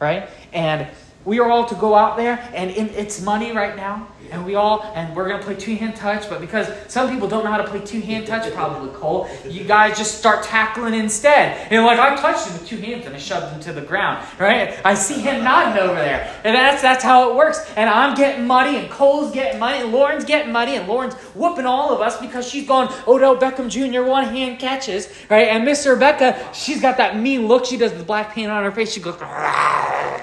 right? 0.00 0.28
And 0.52 0.86
we 1.28 1.38
are 1.40 1.50
all 1.50 1.66
to 1.66 1.74
go 1.74 1.94
out 1.94 2.16
there 2.16 2.48
and 2.54 2.70
it's 2.70 3.20
money 3.20 3.52
right 3.52 3.76
now. 3.76 4.08
And 4.30 4.44
we 4.44 4.56
all 4.56 4.82
and 4.94 5.14
we're 5.14 5.28
gonna 5.28 5.42
play 5.42 5.54
two 5.54 5.74
hand 5.74 5.96
touch 5.96 6.28
but 6.28 6.40
because 6.40 6.70
some 6.86 7.10
people 7.10 7.28
don't 7.28 7.44
know 7.44 7.50
how 7.50 7.58
to 7.58 7.68
play 7.68 7.80
two 7.80 8.00
hand 8.00 8.26
touch 8.26 8.50
probably 8.52 8.90
cole 8.98 9.28
you 9.46 9.64
guys 9.64 9.96
just 9.96 10.18
start 10.18 10.42
tackling 10.42 10.94
instead. 10.94 11.56
And 11.70 11.84
like 11.84 11.98
i 11.98 12.16
touched 12.16 12.46
him 12.46 12.54
with 12.54 12.66
two 12.66 12.78
hands 12.78 13.06
and 13.06 13.14
i 13.14 13.18
shoved 13.18 13.52
him 13.52 13.60
to 13.60 13.72
the 13.72 13.80
ground 13.82 14.26
right? 14.38 14.78
I 14.84 14.94
see 14.94 15.20
him 15.20 15.44
nodding 15.44 15.82
over 15.82 15.94
there. 15.94 16.34
And 16.44 16.54
that's 16.54 16.82
that's 16.82 17.04
how 17.04 17.30
it 17.30 17.36
works. 17.36 17.70
And 17.76 17.88
i'm 17.90 18.14
getting 18.16 18.46
muddy 18.46 18.76
and 18.76 18.90
cole's 18.90 19.32
getting 19.32 19.60
muddy 19.60 19.82
and 19.82 19.92
lauren's 19.92 20.24
getting 20.24 20.52
muddy 20.52 20.76
and 20.76 20.88
lauren's 20.88 21.14
whooping 21.34 21.66
all 21.66 21.94
of 21.94 22.00
us 22.00 22.18
because 22.20 22.48
she's 22.48 22.66
going 22.66 22.88
odell 23.06 23.36
beckham 23.36 23.68
jr 23.68 24.02
one 24.02 24.24
hand 24.24 24.58
catches 24.58 25.08
right? 25.30 25.48
And 25.48 25.64
miss 25.64 25.86
rebecca 25.86 26.50
she's 26.54 26.80
got 26.80 26.96
that 26.96 27.18
mean 27.18 27.46
look 27.48 27.66
she 27.66 27.76
does 27.76 27.92
the 27.92 28.04
black 28.04 28.34
paint 28.34 28.50
on 28.50 28.62
her 28.62 28.72
face. 28.72 28.92
She 28.92 29.00
goes 29.00 29.16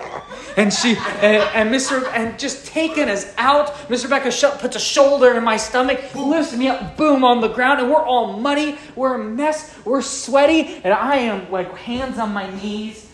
and 0.58 0.74
she 0.74 0.96
and, 0.98 1.44
and 1.54 1.74
Mr. 1.74 2.06
and 2.14 2.38
just 2.40 2.66
taking 2.68 3.10
us 3.10 3.34
out. 3.38 3.90
Miss 3.90 4.04
Rebecca 4.04 4.32
puts 4.58 4.76
a 4.76 4.80
shoulder 4.80 5.36
in 5.36 5.44
my 5.44 5.58
stomach, 5.58 6.02
lifts 6.16 6.56
me 6.56 6.68
up, 6.68 6.98
boom 6.98 7.24
on 7.24 7.42
the 7.42 7.50
ground, 7.50 7.82
and 7.82 7.90
we're 7.90 8.04
all 8.04 8.34
muddy. 8.34 8.78
We're 8.96 9.16
a 9.16 9.24
mess. 9.24 9.76
We're 9.86 10.02
sweaty, 10.02 10.82
and 10.84 10.94
I 10.94 11.18
am 11.18 11.52
like 11.52 11.76
hands 11.78 12.18
on 12.18 12.34
my 12.34 12.50
knees. 12.62 13.12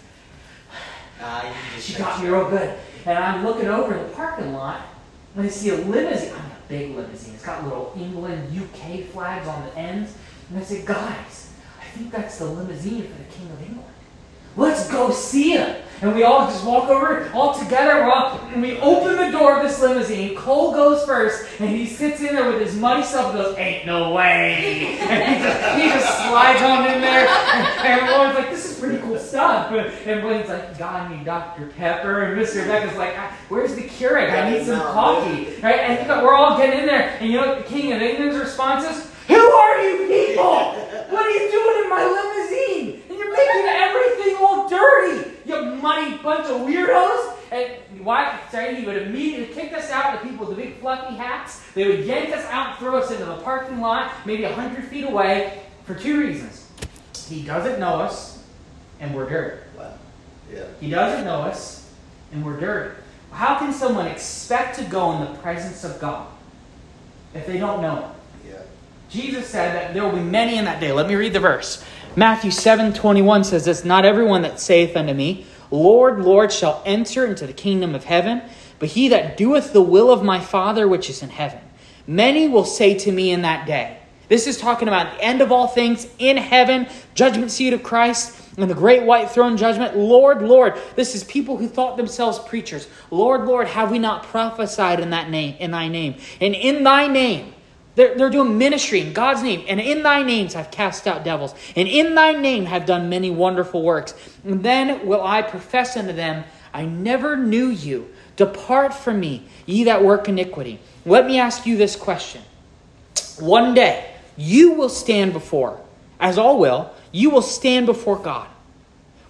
Uh, 1.20 1.54
she 1.80 1.94
got 1.94 2.22
me 2.22 2.30
real 2.30 2.50
good, 2.50 2.78
and 3.06 3.18
I'm 3.18 3.46
looking 3.46 3.68
over 3.68 3.96
in 3.96 4.04
the 4.04 4.14
parking 4.14 4.54
lot, 4.54 4.82
and 5.36 5.46
I 5.46 5.50
see 5.50 5.70
a 5.70 5.76
limousine. 5.76 6.34
I'm 6.34 6.40
a 6.40 6.58
big 6.68 6.96
limousine. 6.96 7.36
It's 7.36 7.46
got 7.46 7.64
little 7.64 7.94
England, 7.96 8.58
UK 8.58 9.06
flags 9.06 9.48
on 9.48 9.64
the 9.66 9.78
ends, 9.78 10.16
and 10.50 10.60
I 10.60 10.64
say, 10.64 10.84
guys, 10.84 11.54
I 11.80 11.86
think 11.96 12.12
that's 12.12 12.40
the 12.40 12.46
limousine 12.46 13.04
for 13.04 13.18
the 13.18 13.24
King 13.26 13.52
of 13.52 13.62
England. 13.62 13.91
Let's 14.56 14.90
go 14.92 15.12
see 15.12 15.52
him. 15.52 15.82
And 16.02 16.16
we 16.16 16.24
all 16.24 16.48
just 16.48 16.66
walk 16.66 16.90
over 16.90 17.30
all 17.32 17.54
together. 17.54 18.04
All, 18.04 18.40
and 18.52 18.60
we 18.60 18.80
open 18.80 19.18
the 19.18 19.30
door 19.30 19.58
of 19.58 19.68
this 19.68 19.80
limousine. 19.80 20.36
Cole 20.36 20.72
goes 20.72 21.06
first, 21.06 21.48
and 21.60 21.70
he 21.70 21.86
sits 21.86 22.20
in 22.22 22.34
there 22.34 22.52
with 22.52 22.60
his 22.60 22.76
muddy 22.76 23.04
self 23.04 23.36
and 23.36 23.44
goes, 23.44 23.56
Ain't 23.58 23.86
no 23.86 24.12
way. 24.12 24.98
And 25.12 25.36
he 25.36 25.44
just, 25.44 25.76
he 25.78 25.90
just 25.90 26.18
slides 26.18 26.62
on 26.64 26.92
in 26.92 27.02
there. 27.02 27.28
And, 27.28 28.10
Lauren's 28.10 28.36
like, 28.36 28.50
This 28.50 28.72
is 28.72 28.80
pretty 28.80 28.98
cool 28.98 29.20
stuff. 29.20 29.72
And 29.72 30.22
Blaine's 30.24 30.50
like, 30.50 30.76
God, 30.80 31.12
me 31.12 31.24
Dr. 31.24 31.68
Pepper. 31.78 32.24
And 32.24 32.42
Mr. 32.42 32.66
Becca's 32.66 32.98
like, 32.98 33.14
ah, 33.18 33.38
Where's 33.50 33.76
the 33.76 33.84
Keurig? 33.84 34.32
I 34.32 34.50
need 34.50 34.66
some 34.66 34.82
coffee. 34.82 35.62
Right? 35.62 35.82
And 35.82 36.24
we're 36.24 36.34
all 36.34 36.58
getting 36.58 36.80
in 36.80 36.86
there. 36.88 37.16
And 37.20 37.30
you 37.30 37.40
know 37.40 37.48
what 37.48 37.58
the 37.60 37.70
King 37.70 37.94
of 37.94 38.02
England's 38.02 38.38
response 38.38 38.86
is? 38.86 39.12
Who 39.28 39.36
are 39.36 39.82
you 39.84 40.08
people? 40.08 40.74
What 41.14 41.26
are 41.26 41.30
you 41.30 41.52
doing 41.52 41.84
in 41.84 41.90
my 41.92 42.04
limousine? 42.04 43.04
And 43.08 43.20
you're 43.20 43.32
making 43.32 43.70
everything 43.70 44.38
all 44.44 44.68
dirty. 44.68 45.32
Bunch 46.24 46.48
of 46.48 46.62
weirdos. 46.62 47.38
And 47.52 48.06
why? 48.06 48.40
Sorry, 48.50 48.76
he 48.76 48.86
would 48.86 49.02
immediately 49.02 49.54
kick 49.54 49.74
us 49.74 49.92
out. 49.92 50.22
The 50.22 50.30
people 50.30 50.46
with 50.46 50.56
the 50.56 50.64
big 50.64 50.80
fluffy 50.80 51.16
hats. 51.16 51.62
They 51.74 51.88
would 51.88 52.06
yank 52.06 52.36
us 52.36 52.46
out 52.46 52.70
and 52.70 52.78
throw 52.78 52.98
us 52.98 53.12
into 53.12 53.26
the 53.26 53.38
parking 53.38 53.82
lot, 53.82 54.14
maybe 54.26 54.44
a 54.44 54.54
hundred 54.54 54.86
feet 54.86 55.04
away, 55.04 55.62
for 55.84 55.94
two 55.94 56.20
reasons. 56.20 56.70
He 57.28 57.44
doesn't 57.44 57.80
know 57.80 57.96
us, 57.96 58.44
and 59.00 59.14
we're 59.14 59.30
dirty. 59.30 59.62
Wow. 59.78 59.94
Yeah. 60.54 60.66
He 60.80 60.90
doesn't 60.90 61.26
know 61.26 61.42
us, 61.42 61.92
and 62.32 62.46
we're 62.46 62.60
dirty. 62.60 62.96
How 63.32 63.58
can 63.60 63.74
someone 63.74 64.08
expect 64.08 64.78
to 64.80 64.86
go 64.86 65.12
in 65.14 65.22
the 65.22 65.40
presence 65.40 65.84
of 65.84 66.00
God 66.00 66.28
if 67.34 67.46
they 67.46 67.58
don't 67.58 67.82
know 67.82 67.96
Him? 67.96 68.12
Yeah. 68.50 68.62
Jesus 69.10 69.48
said 69.48 69.76
that 69.76 69.94
there 69.94 70.04
will 70.04 70.16
be 70.16 70.24
many 70.24 70.58
in 70.58 70.66
that 70.66 70.80
day. 70.80 70.92
Let 70.92 71.08
me 71.08 71.16
read 71.16 71.34
the 71.34 71.40
verse. 71.40 71.84
Matthew 72.16 72.52
7 72.52 72.94
21 72.94 73.46
says 73.46 73.66
this 73.66 73.86
Not 73.86 74.04
everyone 74.06 74.42
that 74.42 74.60
saith 74.60 74.98
unto 74.98 75.14
me, 75.14 75.46
Lord, 75.72 76.20
Lord, 76.20 76.52
shall 76.52 76.84
enter 76.86 77.26
into 77.26 77.48
the 77.48 77.54
kingdom 77.54 77.96
of 77.96 78.04
heaven, 78.04 78.42
but 78.78 78.90
he 78.90 79.08
that 79.10 79.38
doeth 79.38 79.74
the 79.74 79.82
will 79.82 80.12
of 80.12 80.24
my 80.24 80.40
Father 80.40 80.88
which 80.88 81.10
is 81.10 81.24
in 81.24 81.30
heaven. 81.30 81.62
Many 82.06 82.48
will 82.48 82.66
say 82.66 82.98
to 83.00 83.12
me 83.12 83.32
in 83.32 83.42
that 83.44 83.66
day, 83.66 83.98
this 84.28 84.48
is 84.48 84.58
talking 84.58 84.88
about 84.88 85.14
the 85.14 85.24
end 85.24 85.42
of 85.42 85.52
all 85.52 85.68
things 85.68 86.08
in 86.18 86.38
heaven, 86.38 86.88
judgment 87.16 87.52
seat 87.52 87.74
of 87.74 87.84
Christ, 87.84 88.38
and 88.58 88.70
the 88.70 88.76
great 88.76 89.04
white 89.04 89.30
throne 89.30 89.58
judgment. 89.58 89.98
Lord, 89.98 90.42
Lord, 90.42 90.80
this 90.96 91.16
is 91.16 91.24
people 91.24 91.58
who 91.58 91.68
thought 91.68 91.98
themselves 91.98 92.40
preachers. 92.40 92.88
Lord, 93.10 93.46
Lord, 93.46 93.68
have 93.68 93.92
we 93.92 94.00
not 94.00 94.24
prophesied 94.24 95.00
in 95.00 95.10
that 95.10 95.30
name, 95.30 95.56
in 95.60 95.72
thy 95.72 95.88
name? 95.88 96.16
And 96.40 96.56
in 96.56 96.84
thy 96.84 97.08
name 97.08 97.54
they're, 97.96 98.18
they're 98.18 98.30
doing 98.30 98.58
ministry 98.58 99.02
in 99.02 99.14
God's 99.14 99.44
name. 99.44 99.66
And 99.68 99.80
in 99.80 100.04
thy 100.04 100.24
names 100.24 100.56
I've 100.56 100.72
cast 100.72 101.08
out 101.08 101.24
devils. 101.24 101.54
And 101.76 101.88
in 101.88 102.16
thy 102.16 102.34
name 102.34 102.66
have 102.66 102.86
done 102.86 103.10
many 103.10 103.30
wonderful 103.30 103.82
works. 103.82 104.14
And 104.44 104.64
then 104.64 105.06
will 105.06 105.24
I 105.24 105.42
profess 105.42 105.98
unto 105.98 106.14
them, 106.14 106.46
I 106.74 106.86
never 106.86 107.36
knew 107.36 107.68
you. 107.68 108.10
Depart 108.38 108.94
from 108.94 109.20
me, 109.20 109.44
ye 109.66 109.84
that 109.84 110.04
work 110.04 110.30
iniquity. 110.30 110.80
Let 111.06 111.28
me 111.28 111.38
ask 111.38 111.66
you 111.66 111.78
this 111.78 111.96
question. 111.96 112.42
One 113.40 113.74
day, 113.74 114.14
you 114.38 114.74
will 114.74 114.90
stand 114.90 115.34
before, 115.34 115.82
as 116.20 116.38
all 116.38 116.60
will, 116.60 116.92
you 117.12 117.30
will 117.30 117.42
stand 117.42 117.86
before 117.86 118.18
God. 118.18 118.48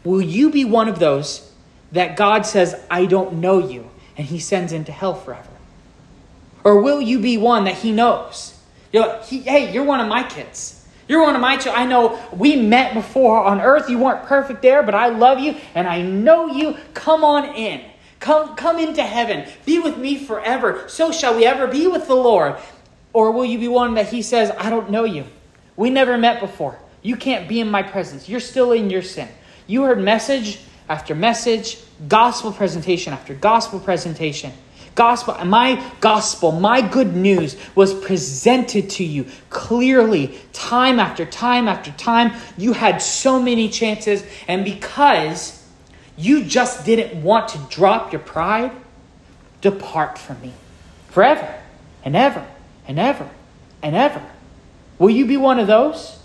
Will 0.04 0.22
you 0.22 0.52
be 0.52 0.66
one 0.66 0.88
of 0.88 1.00
those 1.00 1.52
that 1.92 2.16
God 2.16 2.46
says, 2.46 2.80
I 2.90 3.06
don't 3.06 3.34
know 3.36 3.68
you, 3.68 3.90
and 4.18 4.28
he 4.28 4.40
sends 4.40 4.72
into 4.72 4.92
hell 4.92 5.16
forever? 5.16 5.50
Or 6.64 6.82
will 6.82 7.02
you 7.02 7.20
be 7.20 7.38
one 7.38 7.64
that 7.66 7.76
he 7.76 7.92
knows? 7.92 8.51
You're, 8.92 9.22
he, 9.24 9.40
hey, 9.40 9.72
you're 9.72 9.84
one 9.84 10.00
of 10.00 10.08
my 10.08 10.24
kids. 10.24 10.86
You're 11.08 11.24
one 11.24 11.36
of 11.36 11.42
my 11.42 11.58
children. 11.58 11.84
I 11.84 11.86
know 11.86 12.22
we 12.32 12.56
met 12.56 12.94
before 12.94 13.44
on 13.44 13.60
earth. 13.60 13.90
You 13.90 14.00
weren't 14.00 14.26
perfect 14.26 14.62
there, 14.62 14.84
but 14.84 14.96
I 14.96 15.10
love 15.10 15.40
you 15.40 15.56
and 15.76 15.88
I 15.88 16.02
know 16.02 16.48
you. 16.48 16.78
Come 16.94 17.24
on 17.24 17.56
in. 17.56 17.82
Come, 18.20 18.56
come 18.56 18.78
into 18.78 19.04
heaven. 19.04 19.50
Be 19.66 19.80
with 19.80 19.98
me 19.98 20.18
forever. 20.18 20.86
So 20.88 21.12
shall 21.12 21.36
we 21.36 21.46
ever 21.46 21.68
be 21.68 21.88
with 21.88 22.08
the 22.08 22.16
Lord. 22.16 22.56
Or 23.14 23.32
will 23.32 23.46
you 23.46 23.58
be 23.60 23.68
one 23.68 23.96
that 23.96 24.08
he 24.08 24.22
says, 24.22 24.52
I 24.58 24.70
don't 24.70 24.90
know 24.90 25.04
you. 25.04 25.26
We 25.76 25.90
never 25.90 26.18
met 26.18 26.40
before. 26.40 26.80
You 27.02 27.16
can't 27.16 27.50
be 27.50 27.60
in 27.60 27.70
my 27.70 27.84
presence. 27.84 28.30
You're 28.30 28.40
still 28.40 28.72
in 28.72 28.90
your 28.90 29.02
sin. 29.02 29.28
You 29.68 29.84
heard 29.84 30.00
message 30.00 30.62
after 30.88 31.16
message, 31.16 31.80
gospel 32.08 32.52
presentation 32.52 33.14
after 33.14 33.34
gospel 33.34 33.80
presentation. 33.80 34.52
Gospel, 34.94 35.34
my 35.46 35.82
gospel, 36.02 36.52
my 36.52 36.82
good 36.82 37.16
news 37.16 37.56
was 37.76 37.94
presented 37.94 38.90
to 38.92 39.04
you 39.04 39.26
clearly, 39.50 40.38
time 40.52 41.00
after 41.00 41.26
time 41.26 41.68
after 41.68 41.92
time. 41.92 42.34
You 42.58 42.74
had 42.74 43.02
so 43.02 43.42
many 43.42 43.70
chances, 43.70 44.24
and 44.48 44.66
because 44.66 45.66
you 46.18 46.44
just 46.44 46.86
didn't 46.86 47.24
want 47.24 47.50
to 47.50 47.58
drop 47.70 48.12
your 48.12 48.22
pride, 48.22 48.72
depart 49.62 50.18
from 50.18 50.42
me 50.42 50.54
forever 51.10 51.58
and 52.04 52.16
ever 52.16 52.46
and 52.88 53.00
ever 53.00 53.30
and 53.82 53.96
ever. 53.96 54.22
Will 55.00 55.10
you 55.10 55.26
be 55.26 55.38
one 55.38 55.60
of 55.60 55.68
those? 55.68 56.20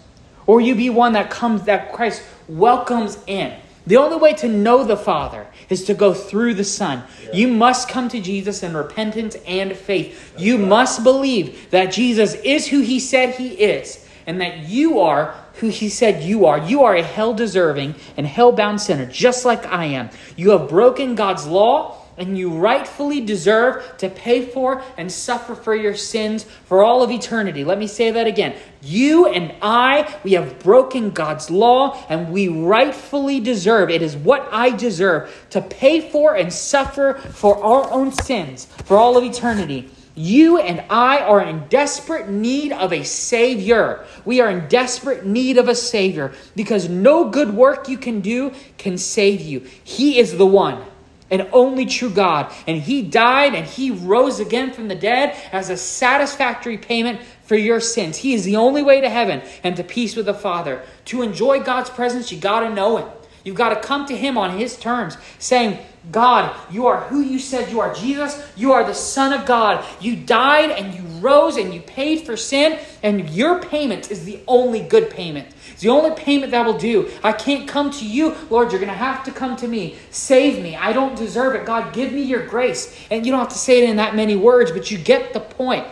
Or 0.46 0.56
will 0.56 0.66
you 0.66 0.74
be 0.74 0.90
one 0.90 1.12
that 1.14 1.30
comes, 1.30 1.62
that 1.62 1.92
Christ 1.92 2.22
welcomes 2.48 3.18
in? 3.26 3.52
The 3.86 3.96
only 3.96 4.16
way 4.16 4.34
to 4.34 4.48
know 4.48 4.84
the 4.84 4.96
Father 4.96 5.46
is 5.68 5.84
to 5.84 5.94
go 5.94 6.12
through 6.12 6.54
the 6.54 6.64
Son. 6.64 7.04
Yeah. 7.22 7.32
You 7.32 7.48
must 7.48 7.88
come 7.88 8.08
to 8.08 8.20
Jesus 8.20 8.62
in 8.62 8.76
repentance 8.76 9.36
and 9.46 9.76
faith. 9.76 10.32
That's 10.32 10.42
you 10.42 10.58
right. 10.58 10.68
must 10.68 11.04
believe 11.04 11.70
that 11.70 11.92
Jesus 11.92 12.34
is 12.34 12.66
who 12.66 12.80
he 12.80 12.98
said 12.98 13.34
he 13.34 13.48
is 13.50 14.04
and 14.26 14.40
that 14.40 14.68
you 14.68 15.00
are 15.00 15.34
who 15.54 15.68
he 15.68 15.88
said 15.88 16.22
you 16.22 16.46
are. 16.46 16.58
You 16.58 16.82
are 16.82 16.96
a 16.96 17.02
hell 17.02 17.32
deserving 17.32 17.94
and 18.16 18.26
hell 18.26 18.52
bound 18.52 18.80
sinner, 18.80 19.06
just 19.06 19.44
like 19.44 19.64
I 19.66 19.86
am. 19.86 20.10
You 20.36 20.50
have 20.50 20.68
broken 20.68 21.14
God's 21.14 21.46
law 21.46 22.02
and 22.18 22.36
you 22.36 22.50
rightfully 22.50 23.20
deserve 23.20 23.96
to 23.98 24.08
pay 24.08 24.46
for 24.46 24.82
and 24.96 25.10
suffer 25.10 25.54
for 25.54 25.74
your 25.74 25.94
sins 25.94 26.44
for 26.44 26.82
all 26.82 27.02
of 27.02 27.10
eternity. 27.10 27.64
Let 27.64 27.78
me 27.78 27.86
say 27.86 28.10
that 28.10 28.26
again. 28.26 28.54
You 28.82 29.26
and 29.26 29.54
I, 29.60 30.18
we 30.24 30.32
have 30.32 30.58
broken 30.60 31.10
God's 31.10 31.50
law, 31.50 32.04
and 32.08 32.32
we 32.32 32.48
rightfully 32.48 33.40
deserve, 33.40 33.90
it 33.90 34.02
is 34.02 34.16
what 34.16 34.48
I 34.52 34.70
deserve, 34.70 35.46
to 35.50 35.60
pay 35.60 36.10
for 36.10 36.36
and 36.36 36.52
suffer 36.52 37.14
for 37.14 37.62
our 37.62 37.90
own 37.90 38.12
sins 38.12 38.66
for 38.84 38.96
all 38.96 39.16
of 39.16 39.24
eternity. 39.24 39.90
You 40.18 40.58
and 40.58 40.82
I 40.88 41.18
are 41.18 41.42
in 41.42 41.68
desperate 41.68 42.30
need 42.30 42.72
of 42.72 42.90
a 42.90 43.04
Savior. 43.04 44.06
We 44.24 44.40
are 44.40 44.48
in 44.48 44.66
desperate 44.66 45.26
need 45.26 45.58
of 45.58 45.68
a 45.68 45.74
Savior 45.74 46.32
because 46.54 46.88
no 46.88 47.28
good 47.28 47.52
work 47.52 47.86
you 47.86 47.98
can 47.98 48.22
do 48.22 48.52
can 48.78 48.96
save 48.96 49.42
you. 49.42 49.60
He 49.84 50.18
is 50.18 50.38
the 50.38 50.46
one 50.46 50.82
and 51.30 51.48
only 51.52 51.86
true 51.86 52.10
God. 52.10 52.52
And 52.66 52.80
He 52.80 53.02
died 53.02 53.54
and 53.54 53.66
He 53.66 53.90
rose 53.90 54.40
again 54.40 54.72
from 54.72 54.88
the 54.88 54.94
dead 54.94 55.36
as 55.52 55.70
a 55.70 55.76
satisfactory 55.76 56.78
payment 56.78 57.20
for 57.44 57.56
your 57.56 57.80
sins. 57.80 58.18
He 58.18 58.34
is 58.34 58.44
the 58.44 58.56
only 58.56 58.82
way 58.82 59.00
to 59.00 59.08
heaven 59.08 59.42
and 59.62 59.76
to 59.76 59.84
peace 59.84 60.16
with 60.16 60.26
the 60.26 60.34
Father. 60.34 60.82
To 61.06 61.22
enjoy 61.22 61.60
God's 61.60 61.90
presence, 61.90 62.32
you 62.32 62.38
got 62.38 62.60
to 62.60 62.74
know 62.74 62.98
Him. 62.98 63.08
You've 63.44 63.56
got 63.56 63.68
to 63.68 63.80
come 63.80 64.06
to 64.06 64.16
Him 64.16 64.36
on 64.36 64.58
His 64.58 64.76
terms, 64.76 65.16
saying, 65.38 65.78
God, 66.10 66.54
you 66.70 66.86
are 66.86 67.02
who 67.02 67.20
you 67.20 67.38
said 67.38 67.70
you 67.70 67.80
are. 67.80 67.94
Jesus, 67.94 68.44
you 68.56 68.72
are 68.72 68.84
the 68.84 68.94
Son 68.94 69.32
of 69.32 69.46
God. 69.46 69.84
You 70.00 70.16
died 70.16 70.70
and 70.70 70.94
you 70.94 71.02
rose 71.20 71.56
and 71.56 71.72
you 71.72 71.80
paid 71.80 72.26
for 72.26 72.36
sin, 72.36 72.78
and 73.04 73.30
your 73.30 73.62
payment 73.62 74.10
is 74.10 74.24
the 74.24 74.40
only 74.48 74.80
good 74.80 75.10
payment. 75.10 75.48
It's 75.76 75.82
the 75.82 75.90
only 75.90 76.12
payment 76.16 76.52
that 76.52 76.64
will 76.64 76.78
do. 76.78 77.10
I 77.22 77.32
can't 77.32 77.68
come 77.68 77.90
to 77.90 78.06
you, 78.06 78.34
Lord. 78.48 78.72
You're 78.72 78.80
going 78.80 78.90
to 78.90 78.96
have 78.96 79.24
to 79.24 79.30
come 79.30 79.56
to 79.56 79.68
me. 79.68 79.98
Save 80.10 80.62
me. 80.62 80.74
I 80.74 80.94
don't 80.94 81.14
deserve 81.14 81.54
it. 81.54 81.66
God, 81.66 81.92
give 81.92 82.14
me 82.14 82.22
your 82.22 82.46
grace. 82.46 82.96
And 83.10 83.26
you 83.26 83.30
don't 83.30 83.40
have 83.40 83.50
to 83.50 83.58
say 83.58 83.82
it 83.82 83.90
in 83.90 83.96
that 83.96 84.16
many 84.16 84.36
words, 84.36 84.72
but 84.72 84.90
you 84.90 84.96
get 84.96 85.34
the 85.34 85.40
point. 85.40 85.86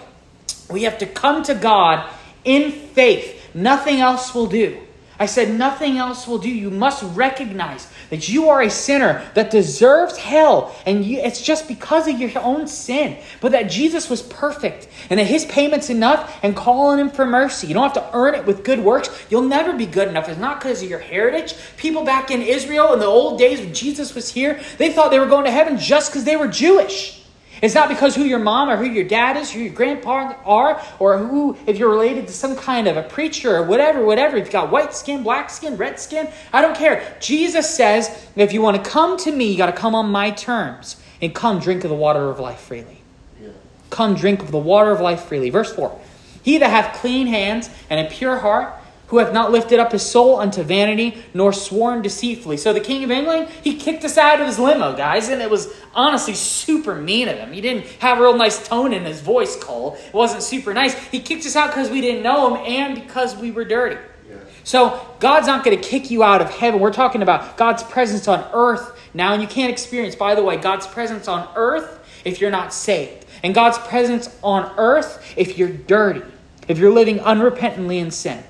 We 0.71 0.85
have 0.85 0.97
to 1.01 1.07
come 1.07 1.43
to 1.43 1.55
God 1.55 2.11
in 2.45 2.73
faith. 2.73 3.51
Nothing 3.53 4.01
else 4.01 4.35
will 4.35 4.47
do. 4.47 4.81
I 5.25 5.27
said, 5.27 5.55
nothing 5.55 5.97
else 5.97 6.29
will 6.29 6.37
do. 6.37 6.51
You 6.51 6.71
must 6.71 7.03
recognize 7.17 7.91
that 8.11 8.29
you 8.29 8.51
are 8.51 8.61
a 8.61 8.69
sinner 8.69 9.27
that 9.33 9.51
deserves 9.51 10.19
hell, 10.19 10.77
and 10.85 11.03
you, 11.03 11.19
it's 11.19 11.41
just 11.41 11.67
because 11.67 12.07
of 12.07 12.21
your 12.21 12.31
own 12.43 12.67
sin. 12.67 13.17
But 13.41 13.53
that 13.53 13.71
Jesus 13.71 14.11
was 14.11 14.21
perfect, 14.21 14.87
and 15.09 15.19
that 15.19 15.25
his 15.25 15.47
payment's 15.47 15.89
enough, 15.89 16.39
and 16.43 16.55
call 16.55 16.89
on 16.89 16.99
him 16.99 17.09
for 17.09 17.25
mercy. 17.25 17.67
You 17.67 17.73
don't 17.73 17.85
have 17.85 17.95
to 17.95 18.11
earn 18.13 18.35
it 18.35 18.45
with 18.45 18.65
good 18.65 18.81
works. 18.81 19.09
You'll 19.31 19.49
never 19.49 19.73
be 19.73 19.87
good 19.87 20.09
enough. 20.09 20.29
It's 20.29 20.39
not 20.39 20.61
because 20.61 20.83
of 20.83 20.91
your 20.91 20.99
heritage. 20.99 21.55
People 21.79 22.05
back 22.05 22.31
in 22.31 22.43
Israel 22.43 22.93
in 22.93 22.99
the 22.99 23.07
old 23.07 23.39
days 23.39 23.61
when 23.61 23.73
Jesus 23.73 24.15
was 24.15 24.31
here, 24.31 24.61
they 24.77 24.93
thought 24.93 25.11
they 25.11 25.21
were 25.21 25.25
going 25.25 25.47
to 25.47 25.51
heaven 25.51 25.79
just 25.79 26.13
because 26.13 26.25
they 26.25 26.37
were 26.37 26.49
Jewish. 26.49 27.24
It's 27.65 27.75
not 27.75 27.89
because 27.89 28.15
who 28.15 28.25
your 28.25 28.41
mom 28.41 28.69
or 28.69 28.77
who 28.77 28.85
your 28.85 29.05
dad 29.05 29.39
is, 29.39 29.51
who 29.51 29.61
your 29.61 29.73
grandpa 29.73 30.35
are, 30.45 30.83
or 30.99 31.17
who, 31.17 31.57
if 31.67 31.79
you're 31.79 31.89
related 31.89 32.27
to 32.27 32.33
some 32.35 32.57
kind 32.57 32.87
of 32.87 32.99
a 32.99 33.03
preacher 33.03 33.57
or 33.57 33.63
whatever, 33.63 34.05
whatever. 34.05 34.37
If 34.37 34.45
you've 34.45 34.53
got 34.53 34.71
white 34.71 34.93
skin, 34.93 35.23
black 35.23 35.49
skin, 35.49 35.79
red 35.79 35.99
skin, 35.99 36.29
I 36.53 36.61
don't 36.61 36.77
care. 36.77 37.17
Jesus 37.21 37.75
says, 37.75 38.29
if 38.37 38.53
you 38.53 38.61
want 38.61 38.85
to 38.85 38.91
come 38.91 39.17
to 39.17 39.33
me, 39.33 39.51
you 39.51 39.57
got 39.57 39.67
to 39.67 39.73
come 39.73 39.95
on 39.95 40.11
my 40.11 40.31
terms 40.31 41.01
and 41.23 41.35
come 41.35 41.59
drink 41.59 41.85
of 41.85 41.89
the 41.89 41.97
water 41.97 42.29
of 42.29 42.39
life 42.39 42.61
freely. 42.61 43.01
Yeah. 43.43 43.49
Come 43.89 44.15
drink 44.15 44.43
of 44.43 44.51
the 44.51 44.59
water 44.59 44.91
of 44.91 45.01
life 45.01 45.23
freely. 45.23 45.49
Verse 45.49 45.73
4 45.73 45.99
He 46.43 46.59
that 46.59 46.69
hath 46.69 46.97
clean 46.97 47.29
hands 47.29 47.71
and 47.89 48.07
a 48.07 48.11
pure 48.11 48.41
heart, 48.41 48.75
who 49.15 49.21
hath 49.21 49.33
not 49.33 49.53
lifted 49.53 49.79
up 49.79 49.93
his 49.93 50.03
soul 50.03 50.41
unto 50.41 50.61
vanity, 50.65 51.17
nor 51.33 51.53
sworn 51.53 52.03
deceitfully. 52.03 52.57
So 52.57 52.73
the 52.73 52.81
King 52.81 53.05
of 53.05 53.13
England, 53.13 53.49
he 53.63 53.77
kicked 53.77 54.05
us 54.05 54.19
out 54.19 54.41
of 54.41 54.47
his 54.49 54.59
limo, 54.59 54.97
guys, 54.97 55.29
and 55.29 55.41
it 55.41 55.49
was 55.49 55.73
honestly 55.95 56.35
super 56.35 56.97
mean 56.97 57.29
of 57.29 57.39
him. 57.39 57.53
He 57.53 57.61
didn't 57.61 57.87
have 58.01 58.19
a 58.19 58.23
real 58.23 58.37
nice 58.37 58.67
tone 58.67 58.93
in 58.93 59.05
his 59.05 59.21
voice, 59.21 59.55
Cole. 59.63 59.95
It 59.95 60.13
wasn't 60.13 60.43
super 60.43 60.75
nice. 60.75 60.95
He 61.11 61.21
kicked 61.21 61.47
us 61.47 61.55
out 61.55 61.69
because 61.69 61.91
we 61.91 62.01
didn't 62.01 62.25
know 62.25 62.57
him 62.57 62.67
and 62.67 62.97
because 62.97 63.37
we 63.37 63.53
were 63.53 63.65
dirty. 63.65 64.01
Yeah. 64.29 64.39
So 64.65 65.01
God's 65.21 65.47
not 65.47 65.65
going 65.65 65.81
to 65.81 65.89
kick 65.89 66.11
you 66.11 66.25
out 66.25 66.41
of 66.41 66.51
heaven. 66.51 66.81
We're 66.81 66.93
talking 66.93 67.23
about 67.23 67.57
God's 67.57 67.85
presence 67.85 68.27
on 68.27 68.45
earth 68.53 68.99
now, 69.15 69.33
and 69.33 69.41
you 69.41 69.47
can't 69.47 69.71
experience, 69.71 70.17
by 70.17 70.35
the 70.35 70.43
way, 70.43 70.57
God's 70.57 70.89
presence 70.89 71.29
on 71.29 71.49
earth 71.55 72.01
if 72.25 72.41
you're 72.41 72.51
not 72.51 72.75
saved. 72.75 73.27
And 73.45 73.55
God's 73.55 73.79
presence 73.79 74.37
on 74.43 74.75
earth 74.77 75.35
if 75.37 75.57
you're 75.57 75.69
dirty, 75.69 76.23
if 76.67 76.79
you're 76.79 76.91
living 76.91 77.21
unrepentantly 77.21 78.01
in 78.01 78.11
sin. 78.11 78.43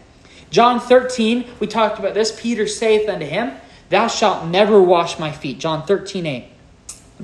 John 0.54 0.78
13, 0.78 1.46
we 1.58 1.66
talked 1.66 1.98
about 1.98 2.14
this. 2.14 2.32
Peter 2.40 2.68
saith 2.68 3.08
unto 3.08 3.26
him, 3.26 3.54
Thou 3.88 4.06
shalt 4.06 4.46
never 4.46 4.80
wash 4.80 5.18
my 5.18 5.32
feet. 5.32 5.58
John 5.58 5.84
13, 5.84 6.26
8. 6.26 6.44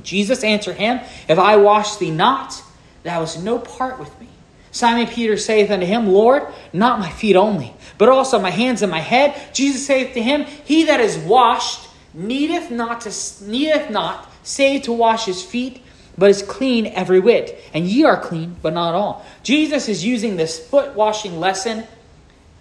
Jesus 0.03 0.43
answered 0.43 0.75
him, 0.75 0.99
If 1.29 1.39
I 1.39 1.55
wash 1.55 1.95
thee 1.95 2.11
not, 2.11 2.61
thou 3.05 3.21
hast 3.21 3.41
no 3.41 3.61
part 3.61 4.01
with 4.01 4.21
me. 4.21 4.27
Simon 4.73 5.07
Peter 5.07 5.37
saith 5.37 5.71
unto 5.71 5.87
him, 5.87 6.09
Lord, 6.09 6.43
not 6.73 6.99
my 6.99 7.09
feet 7.09 7.37
only, 7.37 7.73
but 7.99 8.09
also 8.09 8.41
my 8.41 8.51
hands 8.51 8.83
and 8.83 8.91
my 8.91 8.99
head. 8.99 9.41
Jesus 9.55 9.87
saith 9.87 10.13
to 10.15 10.23
him, 10.23 10.43
He 10.65 10.87
that 10.87 10.99
is 10.99 11.17
washed 11.17 11.89
needeth 12.13 12.73
not 12.73 13.03
to 13.03 13.45
needeth 13.45 13.91
not 13.91 14.29
save 14.43 14.83
to 14.83 14.93
wash 14.93 15.27
his 15.27 15.41
feet, 15.41 15.81
but 16.19 16.31
is 16.31 16.43
clean 16.43 16.89
every 16.89 17.21
whit. 17.21 17.63
And 17.73 17.87
ye 17.87 18.03
are 18.03 18.21
clean, 18.21 18.57
but 18.61 18.73
not 18.73 18.97
all. 18.97 19.25
Jesus 19.45 19.89
is 19.89 20.05
using 20.05 20.35
this 20.35 20.59
foot 20.69 20.97
washing 20.97 21.39
lesson 21.39 21.87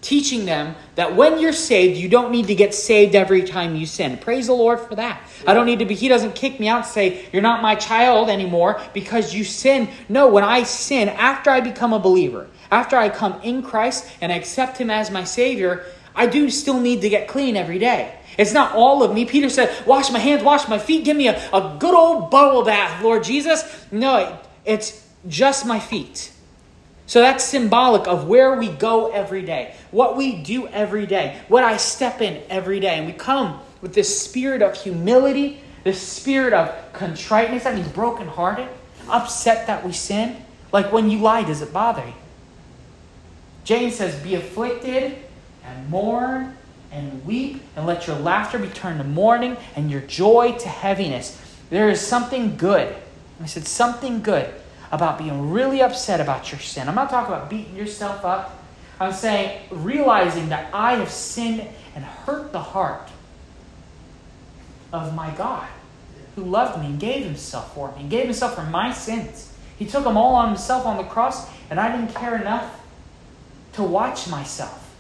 teaching 0.01 0.45
them 0.45 0.75
that 0.95 1.15
when 1.15 1.39
you're 1.39 1.53
saved, 1.53 1.97
you 1.97 2.07
don't 2.07 2.31
need 2.31 2.47
to 2.47 2.55
get 2.55 2.73
saved 2.73 3.15
every 3.15 3.43
time 3.43 3.75
you 3.75 3.85
sin. 3.85 4.17
Praise 4.17 4.47
the 4.47 4.53
Lord 4.53 4.79
for 4.79 4.95
that. 4.95 5.21
I 5.45 5.53
don't 5.53 5.65
need 5.65 5.79
to 5.79 5.85
be, 5.85 5.95
He 5.95 6.07
doesn't 6.07 6.35
kick 6.35 6.59
me 6.59 6.67
out 6.67 6.77
and 6.77 6.85
say, 6.85 7.27
You're 7.33 7.41
not 7.41 7.61
my 7.61 7.75
child 7.75 8.29
anymore 8.29 8.81
because 8.93 9.33
you 9.33 9.43
sin. 9.43 9.89
No, 10.07 10.29
when 10.29 10.43
I 10.43 10.63
sin, 10.63 11.09
after 11.09 11.49
I 11.49 11.59
become 11.59 11.93
a 11.93 11.99
believer, 11.99 12.47
after 12.71 12.95
I 12.95 13.09
come 13.09 13.39
in 13.41 13.61
Christ 13.61 14.09
and 14.21 14.31
I 14.31 14.35
accept 14.35 14.77
Him 14.77 14.89
as 14.89 15.11
my 15.11 15.23
Savior, 15.23 15.85
I 16.15 16.27
do 16.27 16.49
still 16.49 16.79
need 16.79 17.01
to 17.01 17.09
get 17.09 17.27
clean 17.27 17.55
every 17.55 17.79
day. 17.79 18.15
It's 18.37 18.53
not 18.53 18.73
all 18.73 19.03
of 19.03 19.13
me. 19.13 19.25
Peter 19.25 19.49
said, 19.49 19.85
Wash 19.85 20.11
my 20.11 20.19
hands, 20.19 20.43
wash 20.43 20.67
my 20.69 20.79
feet, 20.79 21.03
give 21.03 21.17
me 21.17 21.27
a, 21.27 21.37
a 21.51 21.77
good 21.79 21.93
old 21.93 22.31
bubble 22.31 22.63
bath, 22.63 23.03
Lord 23.03 23.23
Jesus. 23.23 23.85
No, 23.91 24.39
it's 24.65 25.05
just 25.27 25.65
my 25.65 25.79
feet. 25.79 26.31
So 27.09 27.21
that's 27.21 27.43
symbolic 27.43 28.07
of 28.07 28.27
where 28.27 28.53
we 28.53 28.69
go 28.69 29.11
every 29.11 29.41
day, 29.41 29.73
what 29.89 30.15
we 30.15 30.43
do 30.43 30.67
every 30.67 31.07
day, 31.07 31.39
what 31.47 31.63
I 31.63 31.77
step 31.77 32.21
in 32.21 32.39
every 32.51 32.79
day. 32.79 32.99
And 32.99 33.07
we 33.07 33.13
come 33.13 33.61
with 33.81 33.95
this 33.95 34.21
spirit 34.21 34.61
of 34.61 34.75
humility, 34.75 35.59
this 35.83 35.99
spirit 35.99 36.53
of 36.53 36.71
contriteness, 36.93 37.63
that 37.63 37.73
means 37.73 37.87
brokenhearted, 37.87 38.67
upset 39.09 39.65
that 39.65 39.83
we 39.83 39.91
sin. 39.91 40.37
Like 40.71 40.91
when 40.91 41.09
you 41.09 41.17
lie, 41.17 41.41
does 41.43 41.63
it 41.63 41.73
bother 41.73 42.05
you? 42.05 42.13
James 43.63 43.95
says, 43.95 44.15
Be 44.21 44.35
afflicted 44.35 45.17
and 45.65 45.89
mourn 45.89 46.55
and 46.91 47.25
weep, 47.25 47.63
and 47.75 47.87
let 47.87 48.05
your 48.05 48.17
laughter 48.17 48.59
be 48.59 48.67
turned 48.67 48.99
to 48.99 49.03
mourning 49.03 49.57
and 49.75 49.89
your 49.89 50.01
joy 50.01 50.55
to 50.59 50.69
heaviness. 50.69 51.41
There 51.71 51.89
is 51.89 51.99
something 51.99 52.55
good. 52.55 52.95
I 53.41 53.47
said, 53.47 53.65
something 53.65 54.21
good 54.21 54.53
about 54.91 55.17
being 55.17 55.51
really 55.51 55.81
upset 55.81 56.19
about 56.19 56.51
your 56.51 56.59
sin. 56.59 56.87
I'm 56.87 56.95
not 56.95 57.09
talking 57.09 57.33
about 57.33 57.49
beating 57.49 57.75
yourself 57.75 58.25
up. 58.25 58.63
I'm 58.99 59.13
saying 59.13 59.61
realizing 59.69 60.49
that 60.49 60.73
I 60.73 60.95
have 60.95 61.11
sinned 61.11 61.67
and 61.95 62.03
hurt 62.03 62.51
the 62.51 62.59
heart 62.59 63.09
of 64.91 65.13
my 65.13 65.31
God 65.31 65.67
who 66.35 66.43
loved 66.43 66.79
me 66.79 66.87
and 66.87 66.99
gave 66.99 67.23
himself 67.23 67.73
for 67.73 67.91
me 67.93 68.01
and 68.01 68.09
gave 68.09 68.25
himself 68.25 68.55
for 68.55 68.63
my 68.63 68.91
sins. 68.91 69.53
He 69.77 69.85
took 69.85 70.03
them 70.03 70.17
all 70.17 70.35
on 70.35 70.49
himself 70.49 70.85
on 70.85 70.97
the 70.97 71.03
cross, 71.03 71.47
and 71.69 71.79
I 71.79 71.95
didn't 71.95 72.13
care 72.13 72.35
enough 72.35 72.81
to 73.73 73.83
watch 73.83 74.27
myself 74.27 74.93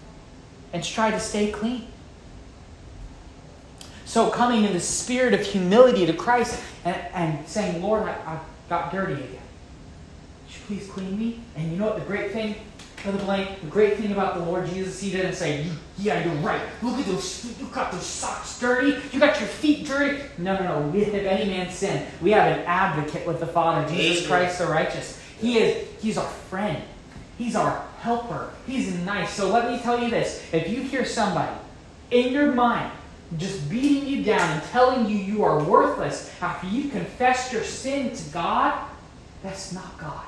and 0.71 0.83
to 0.83 0.89
try 0.89 1.11
to 1.11 1.19
stay 1.19 1.51
clean. 1.51 1.87
So, 4.05 4.29
coming 4.29 4.63
in 4.63 4.73
the 4.73 4.79
spirit 4.79 5.33
of 5.33 5.41
humility 5.41 6.05
to 6.05 6.13
Christ 6.13 6.63
and, 6.85 6.95
and 7.13 7.47
saying, 7.47 7.83
Lord, 7.83 8.03
I, 8.03 8.13
I 8.25 8.39
got 8.67 8.91
dirty 8.91 9.13
again 9.13 9.39
please 10.67 10.87
clean 10.87 11.17
me? 11.17 11.39
And 11.55 11.71
you 11.71 11.77
know 11.77 11.87
what 11.87 11.95
the 11.95 12.05
great 12.05 12.31
thing, 12.31 12.55
Brother 13.03 13.19
Blank, 13.19 13.61
the 13.61 13.67
great 13.67 13.97
thing 13.97 14.11
about 14.11 14.35
the 14.35 14.41
Lord 14.41 14.67
Jesus, 14.67 14.99
he 15.01 15.11
didn't 15.11 15.35
say, 15.35 15.65
yeah, 15.97 16.23
you're 16.23 16.33
right. 16.35 16.61
Look 16.81 16.99
at 16.99 17.05
those 17.05 17.39
feet. 17.39 17.59
You 17.59 17.67
got 17.67 17.91
those 17.91 18.05
socks 18.05 18.59
dirty. 18.59 18.97
You 19.11 19.19
got 19.19 19.39
your 19.39 19.47
feet 19.47 19.85
dirty. 19.85 20.21
No, 20.37 20.57
no, 20.59 20.81
no. 20.81 20.87
We, 20.89 21.01
If 21.01 21.13
any 21.13 21.49
man 21.49 21.69
sin, 21.71 22.05
we 22.21 22.31
have 22.31 22.57
an 22.57 22.65
advocate 22.65 23.25
with 23.25 23.39
the 23.39 23.47
Father, 23.47 23.87
Jesus 23.89 24.27
Christ 24.27 24.59
the 24.59 24.65
righteous. 24.65 25.21
He 25.39 25.57
is, 25.57 25.87
he's 26.01 26.17
our 26.17 26.27
friend. 26.27 26.83
He's 27.37 27.55
our 27.55 27.85
helper. 27.99 28.51
He's 28.67 28.93
nice. 28.99 29.33
So 29.33 29.49
let 29.49 29.71
me 29.71 29.79
tell 29.79 30.01
you 30.03 30.09
this. 30.09 30.43
If 30.51 30.69
you 30.69 30.81
hear 30.81 31.05
somebody 31.05 31.55
in 32.11 32.33
your 32.33 32.51
mind 32.51 32.91
just 33.37 33.69
beating 33.69 34.07
you 34.07 34.23
down 34.23 34.41
and 34.41 34.63
telling 34.71 35.07
you 35.07 35.15
you 35.15 35.43
are 35.43 35.63
worthless 35.63 36.33
after 36.41 36.67
you 36.67 36.89
confessed 36.89 37.53
your 37.53 37.63
sin 37.63 38.15
to 38.15 38.29
God, 38.31 38.85
that's 39.43 39.71
not 39.71 39.97
God. 39.97 40.25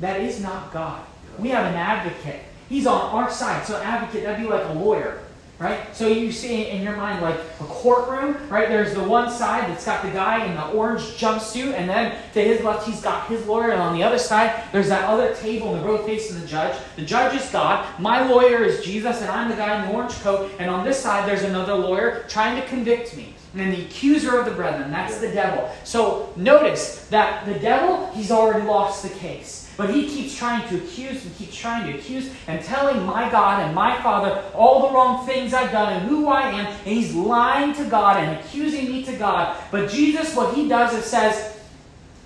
That 0.00 0.20
is 0.20 0.40
not 0.40 0.72
God. 0.72 1.04
We 1.38 1.48
have 1.50 1.66
an 1.66 1.74
advocate. 1.74 2.42
He's 2.68 2.86
on 2.86 3.00
our 3.00 3.30
side. 3.30 3.66
So, 3.66 3.80
advocate, 3.80 4.24
that'd 4.24 4.44
be 4.44 4.50
like 4.50 4.64
a 4.68 4.72
lawyer, 4.72 5.20
right? 5.58 5.94
So, 5.96 6.06
you 6.06 6.30
see 6.30 6.68
in 6.68 6.82
your 6.82 6.96
mind 6.96 7.22
like 7.22 7.36
a 7.36 7.64
courtroom, 7.64 8.36
right? 8.48 8.68
There's 8.68 8.94
the 8.94 9.02
one 9.02 9.30
side 9.30 9.70
that's 9.70 9.86
got 9.86 10.02
the 10.02 10.10
guy 10.10 10.44
in 10.44 10.54
the 10.54 10.66
orange 10.68 11.02
jumpsuit, 11.16 11.72
and 11.72 11.88
then 11.88 12.16
to 12.34 12.42
his 12.42 12.62
left, 12.62 12.86
he's 12.86 13.00
got 13.00 13.26
his 13.28 13.46
lawyer, 13.46 13.70
and 13.70 13.80
on 13.80 13.94
the 13.94 14.02
other 14.02 14.18
side, 14.18 14.64
there's 14.72 14.88
that 14.88 15.04
other 15.04 15.34
table 15.36 15.74
in 15.74 15.80
the 15.80 15.86
road 15.86 16.04
facing 16.04 16.40
the 16.40 16.46
judge. 16.46 16.78
The 16.96 17.04
judge 17.04 17.40
is 17.40 17.48
God. 17.50 17.86
My 17.98 18.28
lawyer 18.28 18.64
is 18.64 18.84
Jesus, 18.84 19.20
and 19.20 19.30
I'm 19.30 19.48
the 19.48 19.56
guy 19.56 19.82
in 19.82 19.88
the 19.88 19.94
orange 19.96 20.14
coat. 20.20 20.52
And 20.58 20.70
on 20.70 20.84
this 20.84 21.00
side, 21.00 21.28
there's 21.28 21.42
another 21.42 21.74
lawyer 21.74 22.24
trying 22.28 22.60
to 22.60 22.68
convict 22.68 23.16
me. 23.16 23.34
And 23.52 23.60
then 23.60 23.70
the 23.70 23.82
accuser 23.82 24.38
of 24.38 24.44
the 24.44 24.52
brethren, 24.52 24.90
that's 24.90 25.18
the 25.18 25.30
devil. 25.30 25.70
So 25.84 26.32
notice 26.36 27.06
that 27.08 27.46
the 27.46 27.58
devil, 27.58 28.10
he's 28.12 28.30
already 28.30 28.66
lost 28.66 29.02
the 29.02 29.08
case. 29.08 29.72
But 29.78 29.94
he 29.94 30.08
keeps 30.08 30.36
trying 30.36 30.68
to 30.68 30.76
accuse 30.76 31.24
and 31.24 31.34
keeps 31.36 31.54
trying 31.54 31.90
to 31.90 31.96
accuse 31.96 32.30
and 32.48 32.62
telling 32.64 33.06
my 33.06 33.30
God 33.30 33.62
and 33.62 33.74
my 33.74 33.96
Father 34.02 34.42
all 34.52 34.88
the 34.88 34.94
wrong 34.94 35.24
things 35.24 35.54
I've 35.54 35.70
done 35.70 35.92
and 35.92 36.08
who 36.08 36.26
I 36.26 36.50
am. 36.50 36.66
And 36.66 36.86
he's 36.86 37.14
lying 37.14 37.72
to 37.74 37.84
God 37.84 38.16
and 38.16 38.38
accusing 38.38 38.90
me 38.90 39.04
to 39.04 39.16
God. 39.16 39.56
But 39.70 39.88
Jesus, 39.88 40.34
what 40.34 40.52
he 40.54 40.68
does 40.68 40.92
is 40.94 41.04
says, 41.04 41.60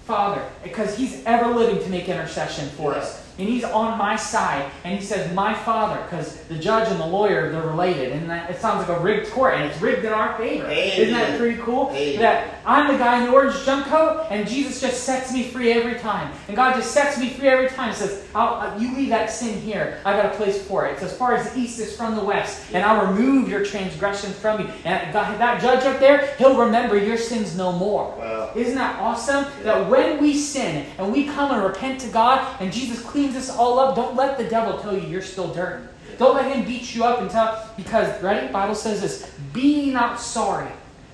Father, 0.04 0.42
because 0.64 0.96
he's 0.96 1.22
ever 1.24 1.54
living 1.54 1.82
to 1.84 1.90
make 1.90 2.08
intercession 2.08 2.68
for 2.70 2.94
us. 2.94 3.21
And 3.38 3.48
he's 3.48 3.64
on 3.64 3.98
my 3.98 4.16
side, 4.16 4.70
and 4.84 4.98
he 4.98 5.04
says, 5.04 5.32
My 5.34 5.54
father, 5.54 6.02
because 6.02 6.36
the 6.44 6.58
judge 6.58 6.88
and 6.90 7.00
the 7.00 7.06
lawyer, 7.06 7.50
they're 7.50 7.62
related. 7.66 8.12
And 8.12 8.28
that, 8.28 8.50
it 8.50 8.60
sounds 8.60 8.86
like 8.86 8.96
a 8.96 9.00
rigged 9.02 9.30
court, 9.30 9.54
and 9.54 9.64
it's 9.64 9.80
rigged 9.80 10.04
in 10.04 10.12
our 10.12 10.36
favor. 10.36 10.66
Amen. 10.66 11.00
Isn't 11.00 11.14
that 11.14 11.38
pretty 11.38 11.60
cool? 11.62 11.90
Amen. 11.94 12.20
That 12.20 12.60
I'm 12.66 12.92
the 12.92 12.98
guy 12.98 13.20
in 13.20 13.26
the 13.26 13.32
orange 13.32 13.64
jump 13.64 13.86
coat, 13.86 14.26
and 14.30 14.46
Jesus 14.46 14.80
just 14.80 15.04
sets 15.04 15.32
me 15.32 15.48
free 15.48 15.72
every 15.72 15.98
time. 15.98 16.32
And 16.48 16.56
God 16.56 16.74
just 16.76 16.92
sets 16.92 17.18
me 17.18 17.30
free 17.30 17.48
every 17.48 17.68
time. 17.68 17.90
He 17.90 17.96
says, 17.96 18.26
uh, 18.34 18.76
You 18.78 18.94
leave 18.94 19.08
that 19.08 19.30
sin 19.30 19.58
here. 19.60 20.00
I 20.04 20.14
got 20.14 20.26
a 20.26 20.36
place 20.36 20.62
for 20.62 20.86
it. 20.86 20.92
It's 20.92 21.02
as 21.02 21.16
far 21.16 21.34
as 21.34 21.50
the 21.50 21.58
east 21.58 21.78
is 21.80 21.96
from 21.96 22.14
the 22.14 22.24
west, 22.24 22.72
and 22.72 22.84
I'll 22.84 23.06
remove 23.12 23.48
your 23.48 23.64
transgressions 23.64 24.38
from 24.38 24.60
you. 24.60 24.66
And 24.84 25.12
God, 25.12 25.38
that 25.40 25.60
judge 25.60 25.84
up 25.84 25.98
there, 26.00 26.34
he'll 26.36 26.58
remember 26.58 26.98
your 26.98 27.16
sins 27.16 27.56
no 27.56 27.72
more. 27.72 28.14
Wow. 28.18 28.52
Isn't 28.54 28.74
that 28.74 29.00
awesome? 29.00 29.46
That 29.62 29.88
when 29.88 30.20
we 30.20 30.36
sin 30.36 30.86
and 30.98 31.12
we 31.12 31.24
come 31.24 31.50
and 31.52 31.62
repent 31.62 32.00
to 32.02 32.08
God 32.08 32.60
and 32.60 32.72
Jesus 32.72 33.02
cleans 33.02 33.21
us 33.30 33.48
all 33.50 33.78
up, 33.78 33.96
don't 33.96 34.16
let 34.16 34.36
the 34.36 34.44
devil 34.44 34.78
tell 34.80 34.96
you 34.96 35.06
you're 35.06 35.22
still 35.22 35.52
dirty. 35.52 35.86
Don't 36.18 36.34
let 36.34 36.54
him 36.54 36.64
beat 36.64 36.94
you 36.94 37.04
up 37.04 37.20
and 37.20 37.30
tell 37.30 37.70
because 37.76 38.22
ready? 38.22 38.52
Bible 38.52 38.74
says 38.74 39.00
this, 39.00 39.30
be 39.52 39.90
not 39.90 40.20
sorry, 40.20 40.70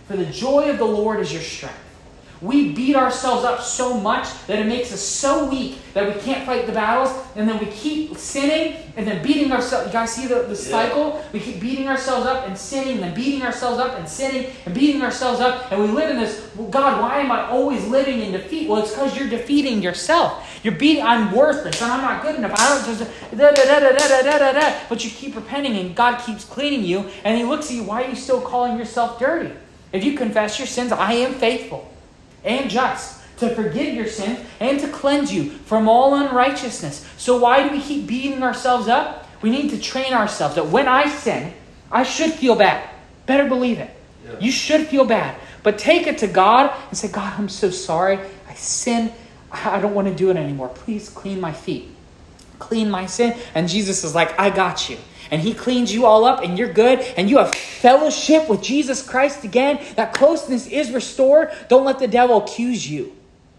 for 0.07 0.17
the 0.17 0.27
joy 0.27 0.71
of 0.71 0.79
the 0.79 0.85
Lord 0.85 1.21
is 1.21 1.33
your 1.33 1.43
strength. 1.43 1.88
We 2.41 2.73
beat 2.73 2.95
ourselves 2.95 3.45
up 3.45 3.61
so 3.63 3.99
much 3.99 4.29
that 4.47 4.61
it 4.61 4.67
makes 4.67 4.93
us 4.93 5.01
so 5.01 5.49
weak 5.51 5.79
that 5.95 6.15
we 6.15 6.21
can't 6.21 6.47
fight 6.47 6.67
the 6.67 6.73
battles, 6.73 7.11
and 7.35 7.49
then 7.49 7.59
we 7.59 7.67
keep 7.67 8.17
sinning 8.17 8.77
and 8.97 9.07
then 9.07 9.23
beating 9.25 9.51
ourselves. 9.51 9.89
You 9.89 9.93
guys 9.93 10.13
see 10.13 10.27
the, 10.27 10.43
the 10.43 10.55
cycle? 10.55 11.25
We 11.33 11.41
keep 11.41 11.61
beating 11.61 11.89
ourselves 11.89 12.27
up 12.27 12.47
and 12.47 12.57
sinning, 12.57 12.95
and 12.95 13.03
then 13.03 13.15
beating 13.15 13.43
ourselves 13.43 13.81
up 13.81 13.99
and 13.99 14.09
sinning 14.09 14.53
and 14.67 14.75
beating 14.75 15.03
ourselves 15.03 15.41
up, 15.41 15.73
and 15.73 15.83
we 15.83 15.89
live 15.89 16.11
in 16.11 16.17
this. 16.17 16.49
Well, 16.55 16.69
God, 16.69 17.01
why 17.01 17.19
am 17.19 17.33
I 17.33 17.49
always 17.49 17.85
living 17.89 18.21
in 18.21 18.31
defeat? 18.31 18.69
Well, 18.69 18.83
it's 18.83 18.93
because 18.93 19.19
you're 19.19 19.29
defeating 19.29 19.83
yourself. 19.83 20.61
You're 20.63 20.77
beating. 20.77 21.03
I'm 21.03 21.33
worthless, 21.33 21.83
and 21.83 21.91
I'm 21.91 22.03
not 22.03 22.23
good 22.23 22.37
enough. 22.37 22.53
I 22.55 22.69
don't 22.69 22.99
just 22.99 23.11
da 23.33 23.51
da 23.51 23.65
da 23.65 23.81
da 23.81 23.97
da 23.97 24.23
da 24.23 24.39
da 24.39 24.53
da. 24.53 24.79
But 24.89 25.05
you 25.05 25.11
keep 25.11 25.35
repenting, 25.35 25.77
and 25.77 25.97
God 25.97 26.19
keeps 26.19 26.45
cleaning 26.45 26.85
you, 26.85 27.11
and 27.25 27.37
He 27.37 27.45
looks 27.45 27.71
at 27.71 27.77
you. 27.77 27.83
Why 27.83 28.05
are 28.05 28.09
you 28.09 28.17
still 28.17 28.41
calling 28.41 28.79
yourself 28.79 29.19
dirty? 29.19 29.53
If 29.93 30.05
you 30.05 30.17
confess 30.17 30.59
your 30.59 30.69
sins, 30.69 30.93
I 30.93 31.15
am 31.15 31.35
faithful 31.35 31.91
and 32.45 32.71
just 32.71 33.23
to 33.39 33.55
forgive 33.55 33.95
your 33.95 34.07
sins 34.07 34.41
and 34.61 34.81
to 34.81 34.89
cleanse 34.89 35.33
you 35.33 35.51
from 35.51 35.89
all 35.89 36.15
unrighteousness. 36.15 37.07
So, 37.17 37.39
why 37.39 37.67
do 37.67 37.75
we 37.75 37.81
keep 37.81 38.07
beating 38.07 38.43
ourselves 38.43 38.89
up? 38.89 39.29
We 39.43 39.51
need 39.51 39.71
to 39.71 39.81
train 39.81 40.13
ourselves 40.13 40.57
that 40.57 40.69
when 40.69 40.89
I 40.89 41.09
sin, 41.09 41.53
I 41.91 42.03
should 42.03 42.33
feel 42.33 42.57
bad. 42.57 42.89
Better 43.27 43.49
believe 43.49 43.79
it. 43.79 43.91
Yeah. 44.25 44.39
You 44.41 44.51
should 44.51 44.87
feel 44.87 45.05
bad. 45.05 45.39
But 45.63 45.79
take 45.79 46.07
it 46.07 46.19
to 46.19 46.27
God 46.27 46.73
and 46.89 46.99
say, 46.99 47.09
God, 47.09 47.39
I'm 47.39 47.49
so 47.49 47.71
sorry. 47.71 48.19
I 48.49 48.55
sin. 48.55 49.13
I 49.53 49.81
don't 49.81 49.95
want 49.95 50.09
to 50.09 50.15
do 50.15 50.31
it 50.31 50.37
anymore. 50.37 50.69
Please 50.69 51.09
clean 51.09 51.41
my 51.41 51.53
feet. 51.53 51.89
Clean 52.59 52.91
my 52.91 53.07
sin. 53.07 53.37
And 53.55 53.69
Jesus 53.69 54.05
is 54.05 54.15
like, 54.15 54.39
I 54.39 54.51
got 54.51 54.91
you 54.91 54.99
and 55.31 55.41
He 55.41 55.55
cleans 55.55 55.93
you 55.93 56.07
all 56.07 56.25
up, 56.25 56.43
and 56.43 56.59
you're 56.59 56.73
good, 56.73 57.01
and 57.17 57.29
you 57.29 57.39
have 57.39 57.55
fellowship 57.55 58.49
with 58.49 58.63
Jesus 58.63 59.07
Christ 59.07 59.45
again. 59.45 59.81
That 59.97 60.13
closeness 60.15 60.67
is 60.67 60.91
restored. 60.91 61.51
Don't 61.69 61.85
let 61.85 61.99
the 61.99 62.09
devil 62.09 62.39
accuse 62.39 62.89
you. 62.89 63.15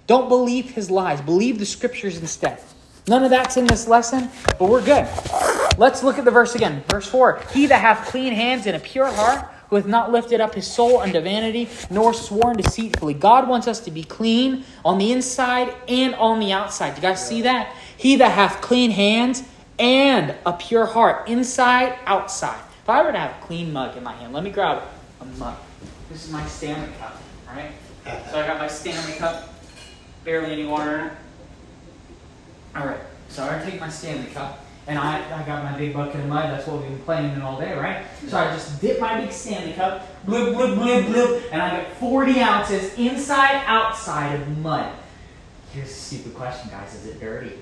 Don't 0.09 0.27
believe 0.27 0.71
his 0.71 0.89
lies. 0.89 1.21
Believe 1.21 1.59
the 1.59 1.67
scriptures 1.67 2.17
instead. 2.17 2.59
None 3.07 3.23
of 3.23 3.29
that's 3.29 3.57
in 3.57 3.67
this 3.67 3.87
lesson, 3.87 4.29
but 4.57 4.67
we're 4.67 4.83
good. 4.83 5.07
Let's 5.77 6.01
look 6.01 6.17
at 6.17 6.25
the 6.25 6.31
verse 6.31 6.55
again. 6.55 6.83
Verse 6.89 7.07
4 7.07 7.43
He 7.53 7.67
that 7.67 7.79
hath 7.79 8.07
clean 8.07 8.33
hands 8.33 8.65
and 8.65 8.75
a 8.75 8.79
pure 8.79 9.05
heart, 9.05 9.47
who 9.69 9.75
hath 9.75 9.85
not 9.85 10.11
lifted 10.11 10.41
up 10.41 10.55
his 10.55 10.65
soul 10.65 10.99
unto 10.99 11.19
vanity, 11.19 11.69
nor 11.91 12.15
sworn 12.15 12.57
deceitfully. 12.57 13.13
God 13.13 13.47
wants 13.47 13.67
us 13.67 13.79
to 13.81 13.91
be 13.91 14.03
clean 14.03 14.63
on 14.83 14.97
the 14.97 15.11
inside 15.11 15.71
and 15.87 16.15
on 16.15 16.39
the 16.39 16.51
outside. 16.51 16.95
You 16.95 17.03
guys 17.03 17.25
see 17.25 17.43
that? 17.43 17.75
He 17.95 18.15
that 18.15 18.31
hath 18.31 18.61
clean 18.61 18.89
hands 18.89 19.43
and 19.79 20.35
a 20.45 20.53
pure 20.53 20.85
heart, 20.85 21.29
inside, 21.29 21.97
outside. 22.05 22.59
If 22.83 22.89
I 22.89 23.01
were 23.01 23.11
to 23.11 23.17
have 23.17 23.41
a 23.41 23.45
clean 23.45 23.71
mug 23.71 23.95
in 23.95 24.03
my 24.03 24.13
hand, 24.13 24.33
let 24.33 24.43
me 24.43 24.51
grab 24.51 24.83
a 25.21 25.25
mug. 25.25 25.57
This 26.11 26.25
is 26.25 26.31
my 26.31 26.45
Stanley 26.45 26.89
cup, 26.99 27.21
right? 27.47 27.71
So 28.29 28.39
I 28.39 28.47
got 28.47 28.59
my 28.59 28.67
Stanley 28.67 29.13
cup, 29.13 29.53
barely 30.25 30.51
any 30.51 30.65
water 30.65 30.99
in 30.99 31.05
it. 31.07 31.13
All 32.75 32.85
right, 32.85 32.99
so 33.29 33.43
I 33.43 33.63
take 33.63 33.79
my 33.79 33.89
Stanley 33.89 34.29
cup, 34.31 34.65
and 34.87 34.99
I, 34.99 35.19
I 35.39 35.43
got 35.43 35.63
my 35.63 35.77
big 35.77 35.93
bucket 35.93 36.19
of 36.19 36.27
mud. 36.27 36.51
That's 36.51 36.67
what 36.67 36.81
we've 36.81 36.89
been 36.89 36.99
playing 36.99 37.33
in 37.33 37.41
all 37.41 37.59
day, 37.59 37.73
right? 37.73 38.05
So 38.27 38.37
I 38.37 38.51
just 38.51 38.81
dip 38.81 38.99
my 38.99 39.21
big 39.21 39.31
Stanley 39.31 39.73
cup, 39.73 40.05
bloop, 40.25 40.55
bloop, 40.55 40.77
bloop, 40.77 41.05
bloop, 41.05 41.43
and 41.51 41.61
I 41.61 41.77
get 41.77 41.95
40 41.97 42.39
ounces 42.41 42.97
inside, 42.97 43.63
outside 43.65 44.41
of 44.41 44.57
mud. 44.57 44.91
Here's 45.73 45.89
a 45.89 45.93
stupid 45.93 46.33
question, 46.33 46.69
guys. 46.71 46.95
Is 46.95 47.05
it 47.05 47.19
dirty? 47.19 47.53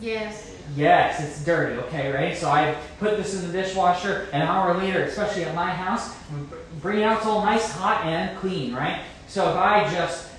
Yes. 0.00 0.55
Yes, 0.74 1.22
it's 1.22 1.44
dirty. 1.44 1.76
Okay, 1.82 2.12
right? 2.12 2.36
So 2.36 2.50
I 2.50 2.76
put 2.98 3.16
this 3.16 3.34
in 3.34 3.46
the 3.46 3.52
dishwasher 3.52 4.28
an 4.32 4.42
hour 4.42 4.74
later, 4.74 5.02
especially 5.04 5.44
at 5.44 5.54
my 5.54 5.70
house, 5.70 6.16
bring 6.80 7.00
it 7.00 7.02
out 7.04 7.18
it's 7.18 7.26
all 7.26 7.44
nice, 7.44 7.70
hot, 7.70 8.04
and 8.04 8.36
clean, 8.38 8.74
right? 8.74 9.02
So 9.28 9.48
if 9.50 9.56
I 9.56 9.88
just 9.92 10.30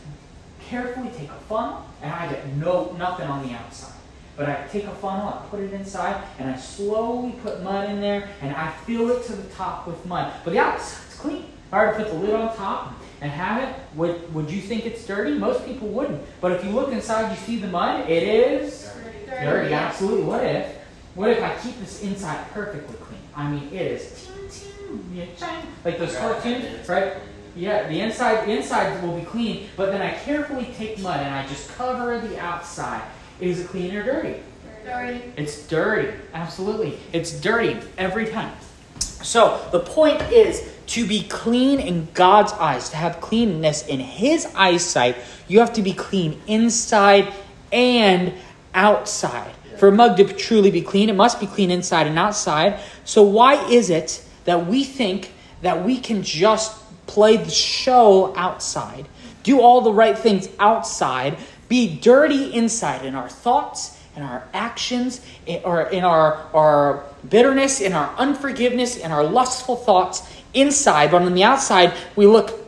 carefully 0.60 1.10
take 1.18 1.30
a 1.30 1.40
funnel 1.48 1.86
and 2.02 2.12
I 2.12 2.30
get 2.30 2.46
no 2.58 2.96
nothing 2.98 3.28
on 3.28 3.48
the 3.48 3.54
outside. 3.54 3.94
But 4.36 4.50
I 4.50 4.68
take 4.72 4.84
a 4.84 4.92
funnel, 4.92 5.30
I 5.30 5.46
put 5.50 5.62
it 5.62 5.74
inside, 5.74 6.24
and 6.38 6.50
I 6.50 6.58
slowly 6.58 7.32
put 7.42 7.64
mud 7.64 7.90
in 7.90 8.00
there, 8.00 8.30
and 8.42 8.56
I 8.56 8.72
fill 8.86 9.10
it 9.10 9.24
to 9.26 9.34
the 9.34 9.50
top 9.56 9.88
with 9.88 10.06
mud. 10.06 10.32
But 10.44 10.52
the 10.54 10.60
outside's 10.60 11.16
clean. 11.16 11.46
If 11.68 11.74
I 11.74 11.86
were 11.86 11.92
to 11.94 11.98
put 11.98 12.08
the 12.10 12.20
lid 12.20 12.36
on 12.36 12.56
top 12.56 12.94
and 13.20 13.32
have 13.32 13.68
it, 13.68 13.76
would, 13.96 14.32
would 14.36 14.52
you 14.52 14.62
think 14.62 14.86
it's 14.86 15.06
dirty? 15.08 15.32
Most 15.34 15.66
people 15.66 15.88
wouldn't. 15.88 16.22
But 16.40 16.52
if 16.52 16.64
you 16.64 16.70
look 16.70 16.92
inside, 16.92 17.32
you 17.32 17.38
see 17.38 17.58
the 17.58 17.68
mud, 17.68 18.08
it 18.08 18.22
is 18.22 18.84
Dirty. 18.84 19.07
Dirty. 19.30 19.74
Absolutely. 19.74 20.24
What 20.24 20.44
if? 20.44 20.76
What 21.16 21.30
if 21.30 21.44
I 21.44 21.56
keep 21.56 21.80
this 21.80 22.04
inside 22.04 22.50
perfectly 22.52 22.96
clean? 22.98 23.20
I 23.36 23.50
mean, 23.50 23.70
it 23.74 23.92
is 23.92 24.30
ting 24.50 24.50
ting, 24.50 25.28
chang, 25.38 25.66
like 25.84 25.98
those 25.98 26.16
cartoons, 26.16 26.88
right? 26.88 27.14
Yeah, 27.56 27.88
the 27.88 28.02
inside 28.02 28.48
the 28.48 28.56
inside 28.56 29.02
will 29.04 29.18
be 29.18 29.26
clean, 29.26 29.70
but 29.76 29.92
then 29.92 30.02
I 30.02 30.12
carefully 30.12 30.66
take 30.78 31.00
mud 31.00 31.20
and 31.20 31.34
I 31.34 31.48
just 31.48 31.70
cover 31.76 32.20
the 32.20 32.40
outside. 32.40 33.02
Is 33.40 33.60
it 33.62 33.68
clean 33.68 33.96
or 33.96 34.04
dirty? 34.04 34.42
Dirty. 34.86 35.34
It's 35.36 35.68
dirty. 35.68 36.16
Absolutely. 36.34 37.00
It's 37.14 37.40
dirty 37.42 37.80
every 37.98 38.28
time. 38.28 38.54
So 39.00 39.68
the 39.72 39.80
point 39.80 40.22
is 40.32 40.72
to 40.88 41.06
be 41.06 41.24
clean 41.24 41.80
in 41.80 42.08
God's 42.14 42.54
eyes, 42.54 42.90
to 42.92 42.96
have 42.96 43.20
cleanness 43.20 43.86
in 43.88 44.00
His 44.00 44.46
eyesight, 44.56 45.18
you 45.48 45.60
have 45.60 45.74
to 45.74 45.82
be 45.82 45.94
clean 45.94 46.40
inside 46.48 47.34
and 47.72 48.34
outside. 48.78 49.52
For 49.78 49.90
a 49.90 49.92
mug 49.92 50.18
to 50.18 50.24
truly 50.34 50.72
be 50.72 50.82
clean, 50.82 51.10
it 51.10 51.16
must 51.16 51.40
be 51.40 51.48
clean 51.48 51.72
inside 51.72 52.08
and 52.08 52.18
outside. 52.18 52.80
So 53.04 53.24
why 53.24 53.68
is 53.70 53.90
it 53.90 54.24
that 54.46 54.68
we 54.68 54.84
think 54.84 55.34
that 55.62 55.84
we 55.84 56.00
can 56.00 56.24
just 56.24 56.76
play 57.08 57.38
the 57.38 57.50
show 57.50 58.36
outside, 58.36 59.08
do 59.44 59.60
all 59.62 59.82
the 59.82 59.92
right 59.92 60.18
things 60.18 60.48
outside, 60.60 61.38
be 61.68 61.98
dirty 62.00 62.54
inside 62.54 63.06
in 63.06 63.16
our 63.16 63.30
thoughts, 63.30 63.98
in 64.16 64.24
our 64.24 64.48
actions, 64.54 65.22
in, 65.46 65.62
or 65.64 65.84
in 65.84 66.04
our, 66.04 66.48
our 66.54 67.04
bitterness, 67.30 67.82
in 67.82 67.94
our 67.94 68.14
unforgiveness, 68.18 68.98
in 68.98 69.12
our 69.12 69.24
lustful 69.24 69.76
thoughts 69.76 70.24
inside, 70.54 71.12
but 71.12 71.22
on 71.22 71.34
the 71.34 71.44
outside, 71.44 71.94
we 72.16 72.26
look, 72.26 72.67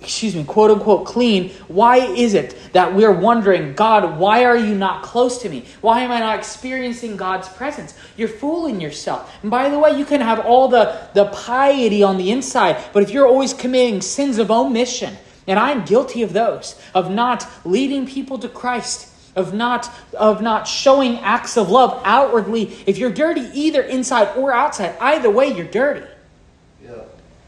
excuse 0.00 0.36
me, 0.36 0.44
quote 0.44 0.70
unquote 0.70 1.06
clean. 1.06 1.50
Why 1.68 1.98
is 1.98 2.34
it 2.34 2.56
that 2.72 2.94
we're 2.94 3.12
wondering, 3.12 3.74
God, 3.74 4.18
why 4.18 4.44
are 4.44 4.56
you 4.56 4.74
not 4.74 5.02
close 5.02 5.38
to 5.42 5.48
me? 5.48 5.64
Why 5.80 6.02
am 6.02 6.12
I 6.12 6.20
not 6.20 6.38
experiencing 6.38 7.16
God's 7.16 7.48
presence? 7.48 7.94
You're 8.16 8.28
fooling 8.28 8.80
yourself. 8.80 9.34
And 9.42 9.50
by 9.50 9.68
the 9.68 9.78
way, 9.78 9.98
you 9.98 10.04
can 10.04 10.20
have 10.20 10.40
all 10.40 10.68
the, 10.68 11.08
the 11.14 11.26
piety 11.26 12.02
on 12.02 12.18
the 12.18 12.30
inside, 12.30 12.76
but 12.92 13.02
if 13.02 13.10
you're 13.10 13.26
always 13.26 13.54
committing 13.54 14.00
sins 14.00 14.38
of 14.38 14.50
omission, 14.50 15.16
and 15.46 15.58
I'm 15.58 15.84
guilty 15.84 16.22
of 16.22 16.32
those, 16.32 16.80
of 16.94 17.10
not 17.10 17.46
leading 17.64 18.06
people 18.06 18.38
to 18.38 18.48
Christ, 18.48 19.12
of 19.36 19.52
not 19.52 19.90
of 20.14 20.40
not 20.40 20.66
showing 20.66 21.18
acts 21.18 21.56
of 21.56 21.70
love 21.70 22.00
outwardly. 22.04 22.72
If 22.86 22.98
you're 22.98 23.10
dirty 23.12 23.42
either 23.52 23.82
inside 23.82 24.34
or 24.36 24.52
outside, 24.52 24.96
either 24.98 25.30
way 25.30 25.48
you're 25.48 25.66
dirty. 25.66 26.06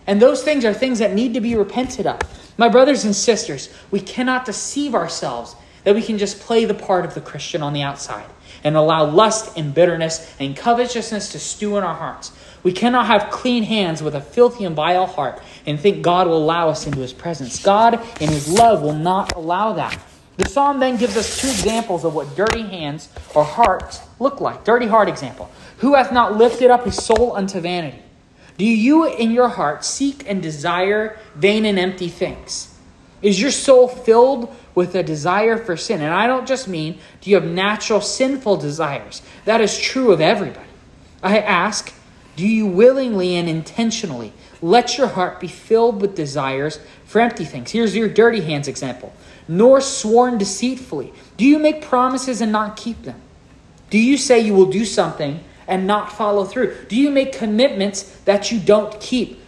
And 0.08 0.22
those 0.22 0.42
things 0.42 0.64
are 0.64 0.72
things 0.72 0.98
that 1.00 1.12
need 1.12 1.34
to 1.34 1.40
be 1.40 1.54
repented 1.54 2.06
of. 2.06 2.18
My 2.56 2.68
brothers 2.70 3.04
and 3.04 3.14
sisters, 3.14 3.68
we 3.90 4.00
cannot 4.00 4.46
deceive 4.46 4.94
ourselves 4.94 5.54
that 5.84 5.94
we 5.94 6.02
can 6.02 6.16
just 6.16 6.40
play 6.40 6.64
the 6.64 6.74
part 6.74 7.04
of 7.04 7.14
the 7.14 7.20
Christian 7.20 7.62
on 7.62 7.74
the 7.74 7.82
outside 7.82 8.24
and 8.64 8.74
allow 8.74 9.04
lust 9.04 9.56
and 9.56 9.74
bitterness 9.74 10.34
and 10.40 10.56
covetousness 10.56 11.30
to 11.32 11.38
stew 11.38 11.76
in 11.76 11.84
our 11.84 11.94
hearts. 11.94 12.32
We 12.62 12.72
cannot 12.72 13.06
have 13.06 13.30
clean 13.30 13.64
hands 13.64 14.02
with 14.02 14.14
a 14.14 14.20
filthy 14.20 14.64
and 14.64 14.74
vile 14.74 15.06
heart 15.06 15.42
and 15.66 15.78
think 15.78 16.02
God 16.02 16.26
will 16.26 16.38
allow 16.38 16.70
us 16.70 16.86
into 16.86 17.00
his 17.00 17.12
presence. 17.12 17.62
God, 17.62 18.00
in 18.20 18.30
his 18.30 18.48
love, 18.48 18.82
will 18.82 18.96
not 18.96 19.36
allow 19.36 19.74
that. 19.74 20.00
The 20.38 20.48
psalm 20.48 20.80
then 20.80 20.96
gives 20.96 21.18
us 21.18 21.40
two 21.40 21.48
examples 21.48 22.04
of 22.04 22.14
what 22.14 22.34
dirty 22.34 22.62
hands 22.62 23.10
or 23.34 23.44
hearts 23.44 24.00
look 24.18 24.40
like. 24.40 24.64
Dirty 24.64 24.86
heart 24.86 25.08
example. 25.08 25.50
Who 25.78 25.94
hath 25.94 26.12
not 26.12 26.36
lifted 26.36 26.70
up 26.70 26.86
his 26.86 26.96
soul 26.96 27.36
unto 27.36 27.60
vanity? 27.60 28.02
Do 28.58 28.66
you 28.66 29.06
in 29.06 29.30
your 29.30 29.48
heart 29.48 29.84
seek 29.84 30.28
and 30.28 30.42
desire 30.42 31.18
vain 31.36 31.64
and 31.64 31.78
empty 31.78 32.08
things? 32.08 32.74
Is 33.22 33.40
your 33.40 33.50
soul 33.50 33.88
filled 33.88 34.54
with 34.74 34.94
a 34.94 35.02
desire 35.02 35.56
for 35.56 35.76
sin? 35.76 36.02
And 36.02 36.12
I 36.12 36.26
don't 36.26 36.46
just 36.46 36.68
mean 36.68 36.98
do 37.20 37.30
you 37.30 37.36
have 37.36 37.46
natural 37.46 38.00
sinful 38.00 38.58
desires? 38.58 39.22
That 39.44 39.60
is 39.60 39.78
true 39.78 40.12
of 40.12 40.20
everybody. 40.20 40.68
I 41.22 41.38
ask, 41.38 41.92
do 42.36 42.46
you 42.46 42.66
willingly 42.66 43.36
and 43.36 43.48
intentionally 43.48 44.32
let 44.60 44.98
your 44.98 45.08
heart 45.08 45.40
be 45.40 45.48
filled 45.48 46.00
with 46.00 46.14
desires 46.14 46.80
for 47.04 47.20
empty 47.20 47.44
things? 47.44 47.70
Here's 47.70 47.96
your 47.96 48.08
dirty 48.08 48.40
hands 48.40 48.68
example. 48.68 49.12
Nor 49.48 49.80
sworn 49.80 50.36
deceitfully. 50.36 51.12
Do 51.36 51.44
you 51.44 51.58
make 51.58 51.82
promises 51.82 52.40
and 52.40 52.52
not 52.52 52.76
keep 52.76 53.02
them? 53.02 53.20
Do 53.90 53.98
you 53.98 54.16
say 54.16 54.40
you 54.40 54.54
will 54.54 54.70
do 54.70 54.84
something 54.84 55.40
and 55.68 55.86
not 55.86 56.10
follow 56.10 56.44
through? 56.44 56.74
Do 56.88 56.96
you 56.96 57.10
make 57.10 57.32
commitments 57.32 58.02
that 58.24 58.50
you 58.50 58.58
don't 58.58 58.98
keep? 59.00 59.40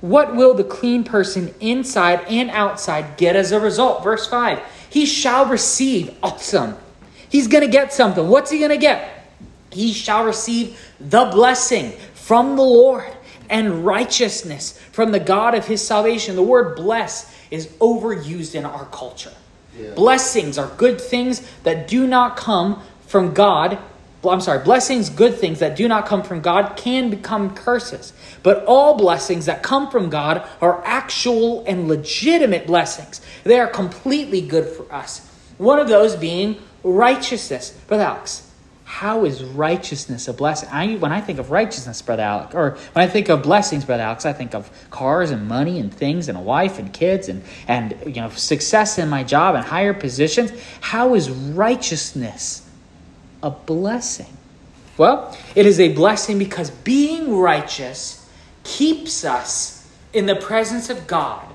What 0.00 0.36
will 0.36 0.54
the 0.54 0.64
clean 0.64 1.04
person 1.04 1.54
inside 1.60 2.24
and 2.28 2.50
outside 2.50 3.16
get 3.16 3.36
as 3.36 3.52
a 3.52 3.60
result? 3.60 4.02
Verse 4.02 4.26
5 4.26 4.60
He 4.88 5.04
shall 5.04 5.46
receive, 5.46 6.16
awesome. 6.22 6.76
He's 7.28 7.48
going 7.48 7.64
to 7.64 7.70
get 7.70 7.92
something. 7.92 8.28
What's 8.28 8.50
he 8.50 8.58
going 8.58 8.70
to 8.70 8.78
get? 8.78 9.26
He 9.72 9.92
shall 9.92 10.24
receive 10.24 10.80
the 11.00 11.24
blessing 11.26 11.92
from 12.14 12.56
the 12.56 12.62
Lord 12.62 13.12
and 13.50 13.84
righteousness 13.84 14.78
from 14.92 15.12
the 15.12 15.20
God 15.20 15.54
of 15.54 15.66
his 15.66 15.84
salvation. 15.84 16.36
The 16.36 16.42
word 16.42 16.76
bless 16.76 17.34
is 17.50 17.66
overused 17.78 18.54
in 18.54 18.64
our 18.64 18.86
culture. 18.86 19.32
Yeah. 19.78 19.90
Blessings 19.94 20.58
are 20.58 20.68
good 20.76 21.00
things 21.00 21.40
that 21.64 21.88
do 21.88 22.06
not 22.06 22.36
come 22.36 22.82
from 23.06 23.34
God. 23.34 23.78
I'm 24.30 24.40
sorry, 24.40 24.62
blessings, 24.64 25.10
good 25.10 25.34
things 25.34 25.58
that 25.58 25.76
do 25.76 25.88
not 25.88 26.06
come 26.06 26.22
from 26.22 26.40
God 26.40 26.76
can 26.76 27.10
become 27.10 27.54
curses. 27.54 28.12
But 28.42 28.64
all 28.64 28.96
blessings 28.96 29.46
that 29.46 29.62
come 29.62 29.90
from 29.90 30.10
God 30.10 30.46
are 30.60 30.82
actual 30.84 31.64
and 31.66 31.88
legitimate 31.88 32.66
blessings. 32.66 33.20
They 33.44 33.58
are 33.58 33.68
completely 33.68 34.40
good 34.40 34.66
for 34.66 34.92
us. 34.92 35.28
One 35.58 35.78
of 35.78 35.88
those 35.88 36.16
being 36.16 36.60
righteousness. 36.82 37.70
Brother 37.86 38.04
Alex, 38.04 38.50
how 38.84 39.24
is 39.24 39.42
righteousness 39.42 40.28
a 40.28 40.32
blessing? 40.32 40.68
I, 40.70 40.94
when 40.96 41.10
I 41.10 41.20
think 41.20 41.38
of 41.38 41.50
righteousness, 41.50 42.00
Brother 42.02 42.22
Alex, 42.22 42.54
or 42.54 42.76
when 42.92 43.04
I 43.04 43.08
think 43.08 43.28
of 43.28 43.42
blessings, 43.42 43.84
Brother 43.84 44.04
Alex, 44.04 44.24
I 44.26 44.32
think 44.32 44.54
of 44.54 44.70
cars 44.90 45.30
and 45.30 45.48
money 45.48 45.80
and 45.80 45.92
things 45.92 46.28
and 46.28 46.38
a 46.38 46.40
wife 46.40 46.78
and 46.78 46.92
kids 46.92 47.28
and, 47.28 47.42
and 47.66 47.96
you 48.06 48.20
know 48.20 48.28
success 48.30 48.98
in 48.98 49.08
my 49.08 49.24
job 49.24 49.54
and 49.54 49.64
higher 49.64 49.94
positions. 49.94 50.52
How 50.80 51.14
is 51.14 51.30
righteousness 51.30 52.63
a 53.44 53.50
blessing? 53.50 54.36
Well, 54.96 55.36
it 55.54 55.66
is 55.66 55.78
a 55.78 55.92
blessing 55.92 56.38
because 56.38 56.70
being 56.70 57.36
righteous 57.36 58.28
keeps 58.64 59.24
us 59.24 59.92
in 60.12 60.26
the 60.26 60.36
presence 60.36 60.88
of 60.88 61.06
God, 61.06 61.46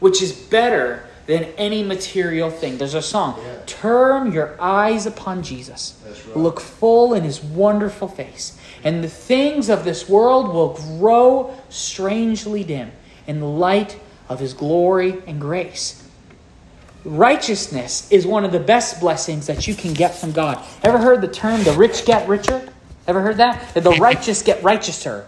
which 0.00 0.20
is 0.20 0.32
better 0.32 1.06
than 1.26 1.44
any 1.56 1.84
material 1.84 2.50
thing. 2.50 2.78
There's 2.78 2.94
a 2.94 3.02
song. 3.02 3.40
Yeah. 3.40 3.58
Turn 3.66 4.32
your 4.32 4.60
eyes 4.60 5.06
upon 5.06 5.44
Jesus. 5.44 6.02
Right. 6.04 6.36
Look 6.36 6.58
full 6.58 7.14
in 7.14 7.22
his 7.22 7.40
wonderful 7.42 8.08
face. 8.08 8.58
And 8.82 9.04
the 9.04 9.08
things 9.08 9.68
of 9.68 9.84
this 9.84 10.08
world 10.08 10.52
will 10.52 10.74
grow 10.98 11.56
strangely 11.68 12.64
dim 12.64 12.90
in 13.28 13.38
the 13.38 13.46
light 13.46 14.00
of 14.28 14.40
his 14.40 14.54
glory 14.54 15.22
and 15.26 15.40
grace. 15.40 15.99
Righteousness 17.04 18.10
is 18.10 18.26
one 18.26 18.44
of 18.44 18.52
the 18.52 18.60
best 18.60 19.00
blessings 19.00 19.46
that 19.46 19.66
you 19.66 19.74
can 19.74 19.94
get 19.94 20.14
from 20.14 20.32
God. 20.32 20.62
Ever 20.82 20.98
heard 20.98 21.20
the 21.22 21.28
term 21.28 21.62
the 21.64 21.72
rich 21.72 22.04
get 22.04 22.28
richer? 22.28 22.66
Ever 23.06 23.22
heard 23.22 23.38
that? 23.38 23.74
The 23.74 23.90
righteous 24.00 24.42
get 24.42 24.60
righteouser. 24.62 25.24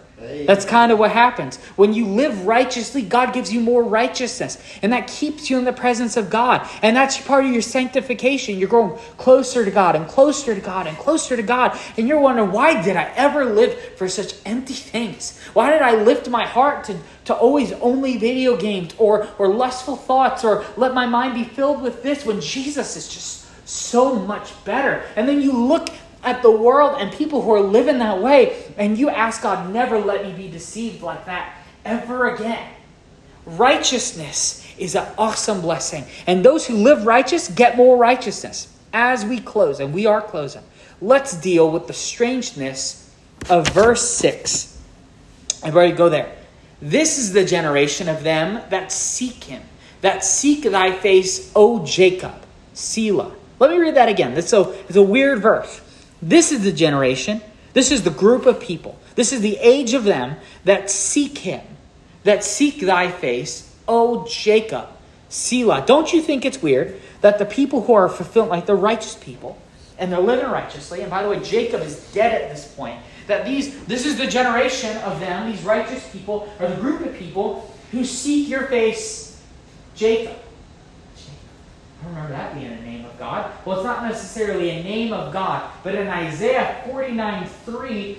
That's 0.46 0.64
kind 0.64 0.92
of 0.92 0.98
what 0.98 1.10
happens. 1.10 1.56
When 1.76 1.92
you 1.92 2.06
live 2.06 2.46
righteously, 2.46 3.02
God 3.02 3.32
gives 3.32 3.52
you 3.52 3.60
more 3.60 3.82
righteousness. 3.82 4.58
And 4.82 4.92
that 4.92 5.08
keeps 5.08 5.50
you 5.50 5.58
in 5.58 5.64
the 5.64 5.72
presence 5.72 6.16
of 6.16 6.30
God. 6.30 6.68
And 6.82 6.96
that's 6.96 7.20
part 7.20 7.44
of 7.44 7.52
your 7.52 7.62
sanctification. 7.62 8.58
You're 8.58 8.68
growing 8.68 8.98
closer 9.18 9.64
to 9.64 9.70
God 9.70 9.96
and 9.96 10.06
closer 10.06 10.54
to 10.54 10.60
God 10.60 10.86
and 10.86 10.96
closer 10.96 11.36
to 11.36 11.42
God. 11.42 11.78
And 11.96 12.08
you're 12.08 12.20
wondering, 12.20 12.52
why 12.52 12.82
did 12.82 12.96
I 12.96 13.12
ever 13.16 13.44
live 13.44 13.78
for 13.96 14.08
such 14.08 14.34
empty 14.44 14.74
things? 14.74 15.38
Why 15.52 15.70
did 15.70 15.82
I 15.82 16.02
lift 16.02 16.28
my 16.28 16.46
heart 16.46 16.84
to, 16.84 16.96
to 17.26 17.34
always 17.34 17.72
only 17.72 18.16
video 18.16 18.56
games 18.56 18.94
or, 18.98 19.28
or 19.38 19.48
lustful 19.48 19.96
thoughts 19.96 20.44
or 20.44 20.64
let 20.76 20.94
my 20.94 21.06
mind 21.06 21.34
be 21.34 21.44
filled 21.44 21.82
with 21.82 22.02
this 22.02 22.24
when 22.24 22.40
Jesus 22.40 22.96
is 22.96 23.08
just 23.08 23.68
so 23.68 24.14
much 24.14 24.52
better? 24.64 25.04
And 25.16 25.28
then 25.28 25.40
you 25.40 25.52
look 25.52 25.88
at 26.22 26.42
the 26.42 26.50
world 26.50 27.00
and 27.00 27.12
people 27.12 27.42
who 27.42 27.52
are 27.52 27.60
living 27.60 27.98
that 27.98 28.20
way, 28.20 28.64
and 28.76 28.96
you 28.96 29.08
ask 29.08 29.42
God, 29.42 29.72
never 29.72 29.98
let 29.98 30.24
me 30.24 30.32
be 30.32 30.48
deceived 30.48 31.02
like 31.02 31.26
that 31.26 31.56
ever 31.84 32.34
again. 32.34 32.68
Righteousness 33.44 34.64
is 34.78 34.94
an 34.94 35.06
awesome 35.18 35.60
blessing. 35.60 36.04
And 36.26 36.44
those 36.44 36.66
who 36.66 36.76
live 36.76 37.06
righteous 37.06 37.48
get 37.48 37.76
more 37.76 37.96
righteousness. 37.96 38.68
As 38.92 39.24
we 39.24 39.40
close, 39.40 39.80
and 39.80 39.92
we 39.92 40.06
are 40.06 40.20
closing, 40.20 40.62
let's 41.00 41.34
deal 41.34 41.70
with 41.70 41.86
the 41.86 41.92
strangeness 41.92 43.10
of 43.48 43.66
verse 43.68 44.08
6. 44.10 44.80
I've 45.64 45.74
already 45.74 45.94
go 45.94 46.08
there. 46.08 46.36
This 46.80 47.18
is 47.18 47.32
the 47.32 47.44
generation 47.44 48.08
of 48.08 48.22
them 48.22 48.60
that 48.70 48.92
seek 48.92 49.44
him, 49.44 49.62
that 50.02 50.24
seek 50.24 50.64
thy 50.64 50.92
face, 50.92 51.50
O 51.56 51.84
Jacob. 51.84 52.34
Selah. 52.74 53.32
Let 53.58 53.70
me 53.70 53.78
read 53.78 53.94
that 53.94 54.08
again. 54.08 54.32
It's 54.36 54.52
a, 54.52 54.70
it's 54.88 54.96
a 54.96 55.02
weird 55.02 55.40
verse. 55.40 55.80
This 56.22 56.52
is 56.52 56.62
the 56.62 56.72
generation, 56.72 57.42
this 57.72 57.90
is 57.90 58.04
the 58.04 58.10
group 58.10 58.46
of 58.46 58.60
people, 58.60 58.98
this 59.16 59.32
is 59.32 59.40
the 59.40 59.58
age 59.58 59.92
of 59.92 60.04
them 60.04 60.36
that 60.64 60.88
seek 60.88 61.38
him, 61.38 61.62
that 62.22 62.44
seek 62.44 62.80
thy 62.80 63.10
face, 63.10 63.74
O 63.88 64.24
Jacob. 64.28 64.88
Selah. 65.32 65.82
Don't 65.86 66.12
you 66.12 66.20
think 66.20 66.44
it's 66.44 66.60
weird 66.60 67.00
that 67.22 67.38
the 67.38 67.46
people 67.46 67.82
who 67.84 67.94
are 67.94 68.08
fulfilled, 68.08 68.50
like 68.50 68.66
the 68.66 68.74
righteous 68.74 69.14
people, 69.14 69.56
and 69.98 70.12
they're 70.12 70.20
living 70.20 70.50
righteously, 70.50 71.00
and 71.00 71.10
by 71.10 71.22
the 71.22 71.28
way, 71.30 71.40
Jacob 71.40 71.80
is 71.80 72.12
dead 72.12 72.42
at 72.42 72.50
this 72.50 72.66
point, 72.74 73.00
that 73.28 73.46
these 73.46 73.82
this 73.84 74.04
is 74.04 74.18
the 74.18 74.26
generation 74.26 74.94
of 74.98 75.20
them, 75.20 75.50
these 75.50 75.62
righteous 75.62 76.06
people, 76.10 76.52
or 76.60 76.68
the 76.68 76.76
group 76.76 77.00
of 77.00 77.14
people 77.14 77.74
who 77.92 78.04
seek 78.04 78.48
your 78.48 78.66
face, 78.66 79.40
Jacob. 79.94 80.36
Remember 82.06 82.30
that 82.30 82.54
being 82.54 82.72
a 82.72 82.80
name 82.82 83.04
of 83.04 83.18
God. 83.18 83.50
Well, 83.64 83.78
it's 83.78 83.84
not 83.84 84.02
necessarily 84.02 84.70
a 84.70 84.82
name 84.82 85.12
of 85.12 85.32
God, 85.32 85.70
but 85.82 85.94
in 85.94 86.08
Isaiah 86.08 86.82
49 86.86 87.46
3, 87.46 88.18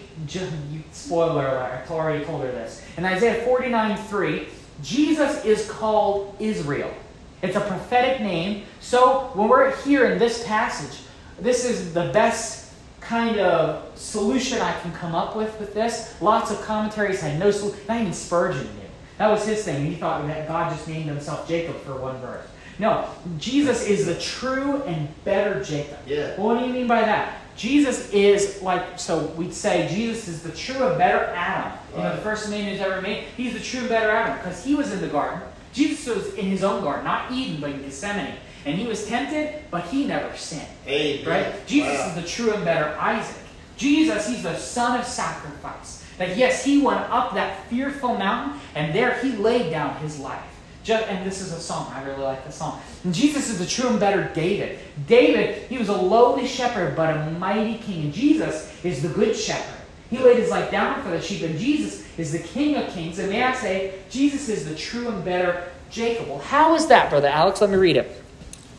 spoiler 0.92 1.48
alert, 1.48 1.86
I 1.90 1.94
already 1.94 2.24
told 2.26 2.44
her 2.44 2.52
this. 2.52 2.84
In 2.98 3.06
Isaiah 3.06 3.44
49 3.44 3.98
3, 3.98 4.48
Jesus 4.82 5.44
is 5.46 5.70
called 5.70 6.36
Israel. 6.40 6.94
It's 7.42 7.58
a 7.58 7.62
prophetic 7.62 8.22
name. 8.22 8.64
So 8.80 9.32
when 9.34 9.50
we're 9.50 9.76
here 9.84 10.06
in 10.06 10.18
this 10.18 10.44
passage, 10.46 11.02
this 11.40 11.66
is 11.66 11.94
the 11.94 12.10
best 12.14 12.74
kind 13.02 13.38
of 13.38 13.86
solution 13.98 14.60
I 14.60 14.80
can 14.80 14.94
come 14.94 15.14
up 15.14 15.36
with 15.36 15.60
with 15.60 15.74
this. 15.74 16.16
Lots 16.22 16.52
of 16.52 16.62
commentaries 16.62 17.20
had 17.20 17.38
no 17.38 17.52
solution. 17.52 17.80
Not 17.88 18.02
even 18.02 18.14
Spurgeon 18.14 18.64
knew. 18.64 18.84
That 19.18 19.30
was 19.30 19.46
his 19.46 19.64
thing. 19.64 19.86
He 19.86 19.96
thought 19.96 20.26
that 20.28 20.48
God 20.48 20.72
just 20.72 20.88
named 20.88 21.06
himself 21.06 21.48
Jacob 21.48 21.76
for 21.82 21.98
one 21.98 22.18
verse. 22.22 22.48
No, 22.80 23.08
Jesus 23.38 23.86
is 23.86 24.06
the 24.06 24.16
true 24.16 24.82
and 24.84 25.08
better 25.24 25.64
Jacob. 25.64 26.00
Yeah. 26.08 26.36
Well, 26.38 26.48
what 26.48 26.60
do 26.60 26.66
you 26.66 26.74
mean 26.74 26.88
by 26.88 27.02
that? 27.02 27.40
Jesus 27.56 28.12
is 28.12 28.62
like, 28.62 28.98
so 28.98 29.28
we'd 29.38 29.54
say 29.54 29.88
Jesus 29.94 30.28
is 30.28 30.44
the 30.44 30.52
true 30.52 30.88
and 30.88 30.98
better 30.98 31.26
Adam. 31.36 31.72
Right. 31.72 31.98
You 31.98 32.04
know, 32.04 32.16
the 32.16 32.22
first 32.22 32.50
man 32.50 32.72
who's 32.72 32.82
ever 32.82 33.02
made. 33.02 33.26
He's 33.38 33.54
the 33.54 33.60
true 33.60 33.82
and 33.82 33.90
better 33.90 34.10
Adam 34.10 34.38
because 34.38 34.64
he 34.64 34.74
was 34.74 34.92
in 34.92 35.02
the 35.02 35.08
garden. 35.08 35.42
Jesus 35.72 36.16
was 36.16 36.34
in 36.34 36.46
his 36.46 36.64
own 36.64 36.84
garden, 36.84 37.06
not 37.06 37.32
Eden, 37.32 37.62
but 37.62 37.72
in 37.72 37.82
Gethsemane. 37.82 38.38
And 38.66 38.78
he 38.78 38.88
was 38.88 39.06
tempted, 39.08 39.64
but 39.70 39.86
he 39.86 40.06
never 40.06 40.36
sinned. 40.36 40.68
Amen. 40.88 41.28
Right? 41.28 41.68
Jesus 41.68 42.00
wow. 42.00 42.08
is 42.08 42.16
the 42.16 42.28
true 42.28 42.54
and 42.54 42.64
better 42.64 42.98
Isaac. 43.00 43.38
Jesus, 43.78 44.28
he's 44.28 44.44
the 44.44 44.56
son 44.56 45.00
of 45.00 45.06
sacrifice. 45.06 46.04
That 46.18 46.38
yes, 46.38 46.64
he 46.64 46.80
went 46.80 47.02
up 47.10 47.34
that 47.34 47.68
fearful 47.68 48.16
mountain, 48.18 48.60
and 48.76 48.94
there 48.96 49.20
he 49.20 49.32
laid 49.32 49.72
down 49.72 49.96
his 49.98 50.20
life 50.20 50.53
and 50.90 51.26
this 51.26 51.42
is 51.42 51.52
a 51.54 51.60
song. 51.60 51.92
I 51.94 52.04
really 52.04 52.24
like 52.24 52.46
the 52.46 52.52
song. 52.52 52.80
And 53.04 53.14
Jesus 53.14 53.50
is 53.50 53.60
the 53.60 53.66
true 53.66 53.90
and 53.90 54.00
better 54.00 54.32
David. 54.34 54.80
David, 55.08 55.68
he 55.70 55.78
was 55.78 55.90
a 55.90 55.96
lowly 55.96 56.48
shepherd, 56.48 56.96
but 56.96 57.16
a 57.16 57.32
mighty 57.32 57.78
king. 57.78 58.04
And 58.04 58.14
Jesus 58.14 58.74
is 58.84 59.02
the 59.02 59.10
good 59.10 59.36
shepherd. 59.36 59.80
He 60.10 60.20
laid 60.20 60.38
his 60.38 60.52
life 60.52 60.70
down 60.70 61.02
for 61.02 61.10
the 61.10 61.20
sheep, 61.20 61.42
and 61.42 61.58
Jesus 61.58 62.06
is 62.20 62.32
the 62.32 62.40
King 62.40 62.76
of 62.76 62.88
kings. 62.90 63.18
And 63.18 63.30
may 63.30 63.42
I 63.42 63.54
say, 63.56 63.96
Jesus 64.12 64.48
is 64.48 64.68
the 64.68 64.76
true 64.76 65.08
and 65.08 65.26
better 65.26 65.64
Jacob. 65.90 66.28
Well, 66.28 66.38
how 66.38 66.76
is 66.76 66.86
that, 66.88 67.10
Brother 67.10 67.30
Alex? 67.30 67.62
Let 67.62 67.72
me 67.72 67.78
read 67.78 67.98
it. 67.98 68.22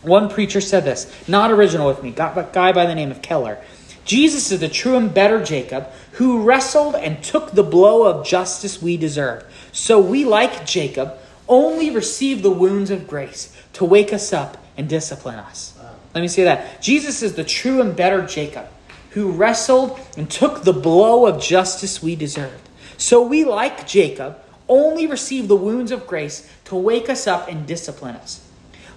One 0.02 0.28
preacher 0.28 0.60
said 0.60 0.84
this, 0.84 1.10
not 1.26 1.50
original 1.50 1.88
with 1.88 2.02
me, 2.02 2.10
got 2.10 2.36
a 2.38 2.48
guy 2.52 2.72
by 2.72 2.86
the 2.86 2.94
name 2.94 3.10
of 3.10 3.22
Keller. 3.22 3.58
Jesus 4.04 4.52
is 4.52 4.60
the 4.60 4.68
true 4.68 4.96
and 4.96 5.12
better 5.12 5.42
Jacob 5.42 5.90
who 6.12 6.42
wrestled 6.42 6.94
and 6.94 7.24
took 7.24 7.52
the 7.52 7.62
blow 7.62 8.04
of 8.04 8.26
justice 8.26 8.82
we 8.82 8.96
deserve. 8.96 9.44
So 9.72 9.98
we, 9.98 10.24
like 10.24 10.66
Jacob, 10.66 11.18
only 11.48 11.90
receive 11.90 12.42
the 12.42 12.50
wounds 12.50 12.90
of 12.90 13.07
grace 13.07 13.54
to 13.74 13.85
wake 13.85 14.12
us 14.12 14.33
up 14.33 14.57
and 14.76 14.88
discipline 14.88 15.38
us. 15.38 15.74
Wow. 15.78 15.90
Let 16.14 16.20
me 16.20 16.28
say 16.28 16.44
that. 16.44 16.80
Jesus 16.80 17.22
is 17.22 17.35
the 17.35 17.44
true 17.44 17.80
and 17.80 17.94
better 17.94 18.26
Jacob 18.26 18.66
who 19.11 19.30
wrestled 19.30 19.98
and 20.16 20.28
took 20.28 20.62
the 20.62 20.72
blow 20.72 21.26
of 21.26 21.40
justice 21.40 22.02
we 22.02 22.16
deserved. 22.16 22.68
So 22.96 23.22
we, 23.22 23.44
like 23.44 23.87
Jacob, 23.87 24.38
only 24.68 25.07
receive 25.07 25.46
the 25.46 25.57
wounds 25.57 25.92
of 25.92 26.07
grace 26.07 26.48
to 26.64 26.74
wake 26.74 27.09
us 27.09 27.26
up 27.26 27.48
and 27.48 27.66
discipline 27.66 28.16
us. 28.16 28.44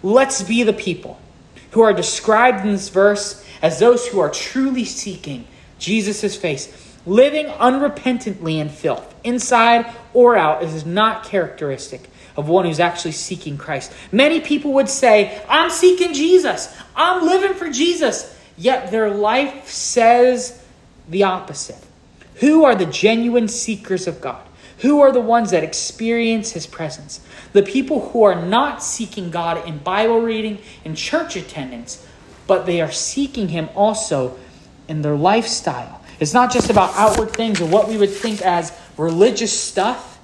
Let's 0.01 0.41
be 0.41 0.63
the 0.63 0.73
people 0.73 1.19
who 1.71 1.81
are 1.81 1.93
described 1.93 2.65
in 2.65 2.71
this 2.71 2.89
verse 2.89 3.45
as 3.61 3.79
those 3.79 4.07
who 4.07 4.19
are 4.19 4.29
truly 4.29 4.85
seeking 4.85 5.47
Jesus' 5.77 6.35
face. 6.35 6.95
Living 7.05 7.45
unrepentantly 7.45 8.59
in 8.59 8.69
filth, 8.69 9.15
inside 9.23 9.93
or 10.13 10.35
out, 10.35 10.63
is 10.63 10.85
not 10.85 11.23
characteristic 11.23 12.09
of 12.37 12.47
one 12.47 12.65
who's 12.65 12.79
actually 12.79 13.11
seeking 13.11 13.57
Christ. 13.57 13.91
Many 14.11 14.39
people 14.39 14.73
would 14.73 14.87
say, 14.87 15.43
I'm 15.49 15.69
seeking 15.69 16.13
Jesus, 16.13 16.73
I'm 16.95 17.25
living 17.25 17.55
for 17.55 17.69
Jesus, 17.69 18.33
yet 18.55 18.91
their 18.91 19.09
life 19.09 19.67
says 19.67 20.63
the 21.09 21.23
opposite. 21.23 21.83
Who 22.35 22.63
are 22.63 22.75
the 22.75 22.85
genuine 22.85 23.47
seekers 23.47 24.07
of 24.07 24.21
God? 24.21 24.43
Who 24.79 25.01
are 25.01 25.11
the 25.11 25.19
ones 25.19 25.51
that 25.51 25.63
experience 25.63 26.51
His 26.51 26.67
presence? 26.67 27.19
The 27.53 27.63
people 27.63 28.09
who 28.09 28.23
are 28.23 28.45
not 28.45 28.83
seeking 28.83 29.31
God 29.31 29.67
in 29.67 29.79
Bible 29.79 30.21
reading 30.21 30.59
and 30.85 30.95
church 30.95 31.35
attendance, 31.35 32.05
but 32.45 32.67
they 32.67 32.79
are 32.81 32.91
seeking 32.91 33.49
Him 33.49 33.69
also 33.75 34.37
in 34.87 35.01
their 35.01 35.15
lifestyle. 35.15 36.03
It's 36.19 36.33
not 36.33 36.51
just 36.51 36.69
about 36.69 36.93
outward 36.95 37.31
things 37.31 37.59
or 37.59 37.65
what 37.65 37.87
we 37.87 37.97
would 37.97 38.11
think 38.11 38.41
as 38.41 38.71
religious 38.97 39.59
stuff. 39.59 40.16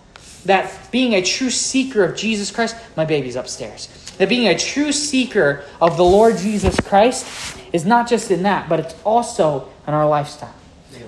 That 0.46 0.92
being 0.92 1.14
a 1.14 1.22
true 1.22 1.50
seeker 1.50 2.04
of 2.04 2.16
Jesus 2.16 2.52
Christ, 2.52 2.76
my 2.98 3.06
baby's 3.06 3.36
upstairs. 3.36 3.88
That 4.18 4.30
being 4.30 4.48
a 4.48 4.58
true 4.58 4.92
seeker 4.92 5.64
of 5.82 5.98
the 5.98 6.04
Lord 6.04 6.38
Jesus 6.38 6.80
Christ 6.80 7.58
is 7.72 7.86
not 7.86 8.08
just 8.08 8.30
in 8.30 8.44
that, 8.44 8.70
but 8.70 8.80
it's 8.80 8.96
also 9.04 9.70
in 9.88 9.94
our 9.94 10.08
lifestyle. 10.08 10.54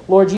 Lord 0.08 0.30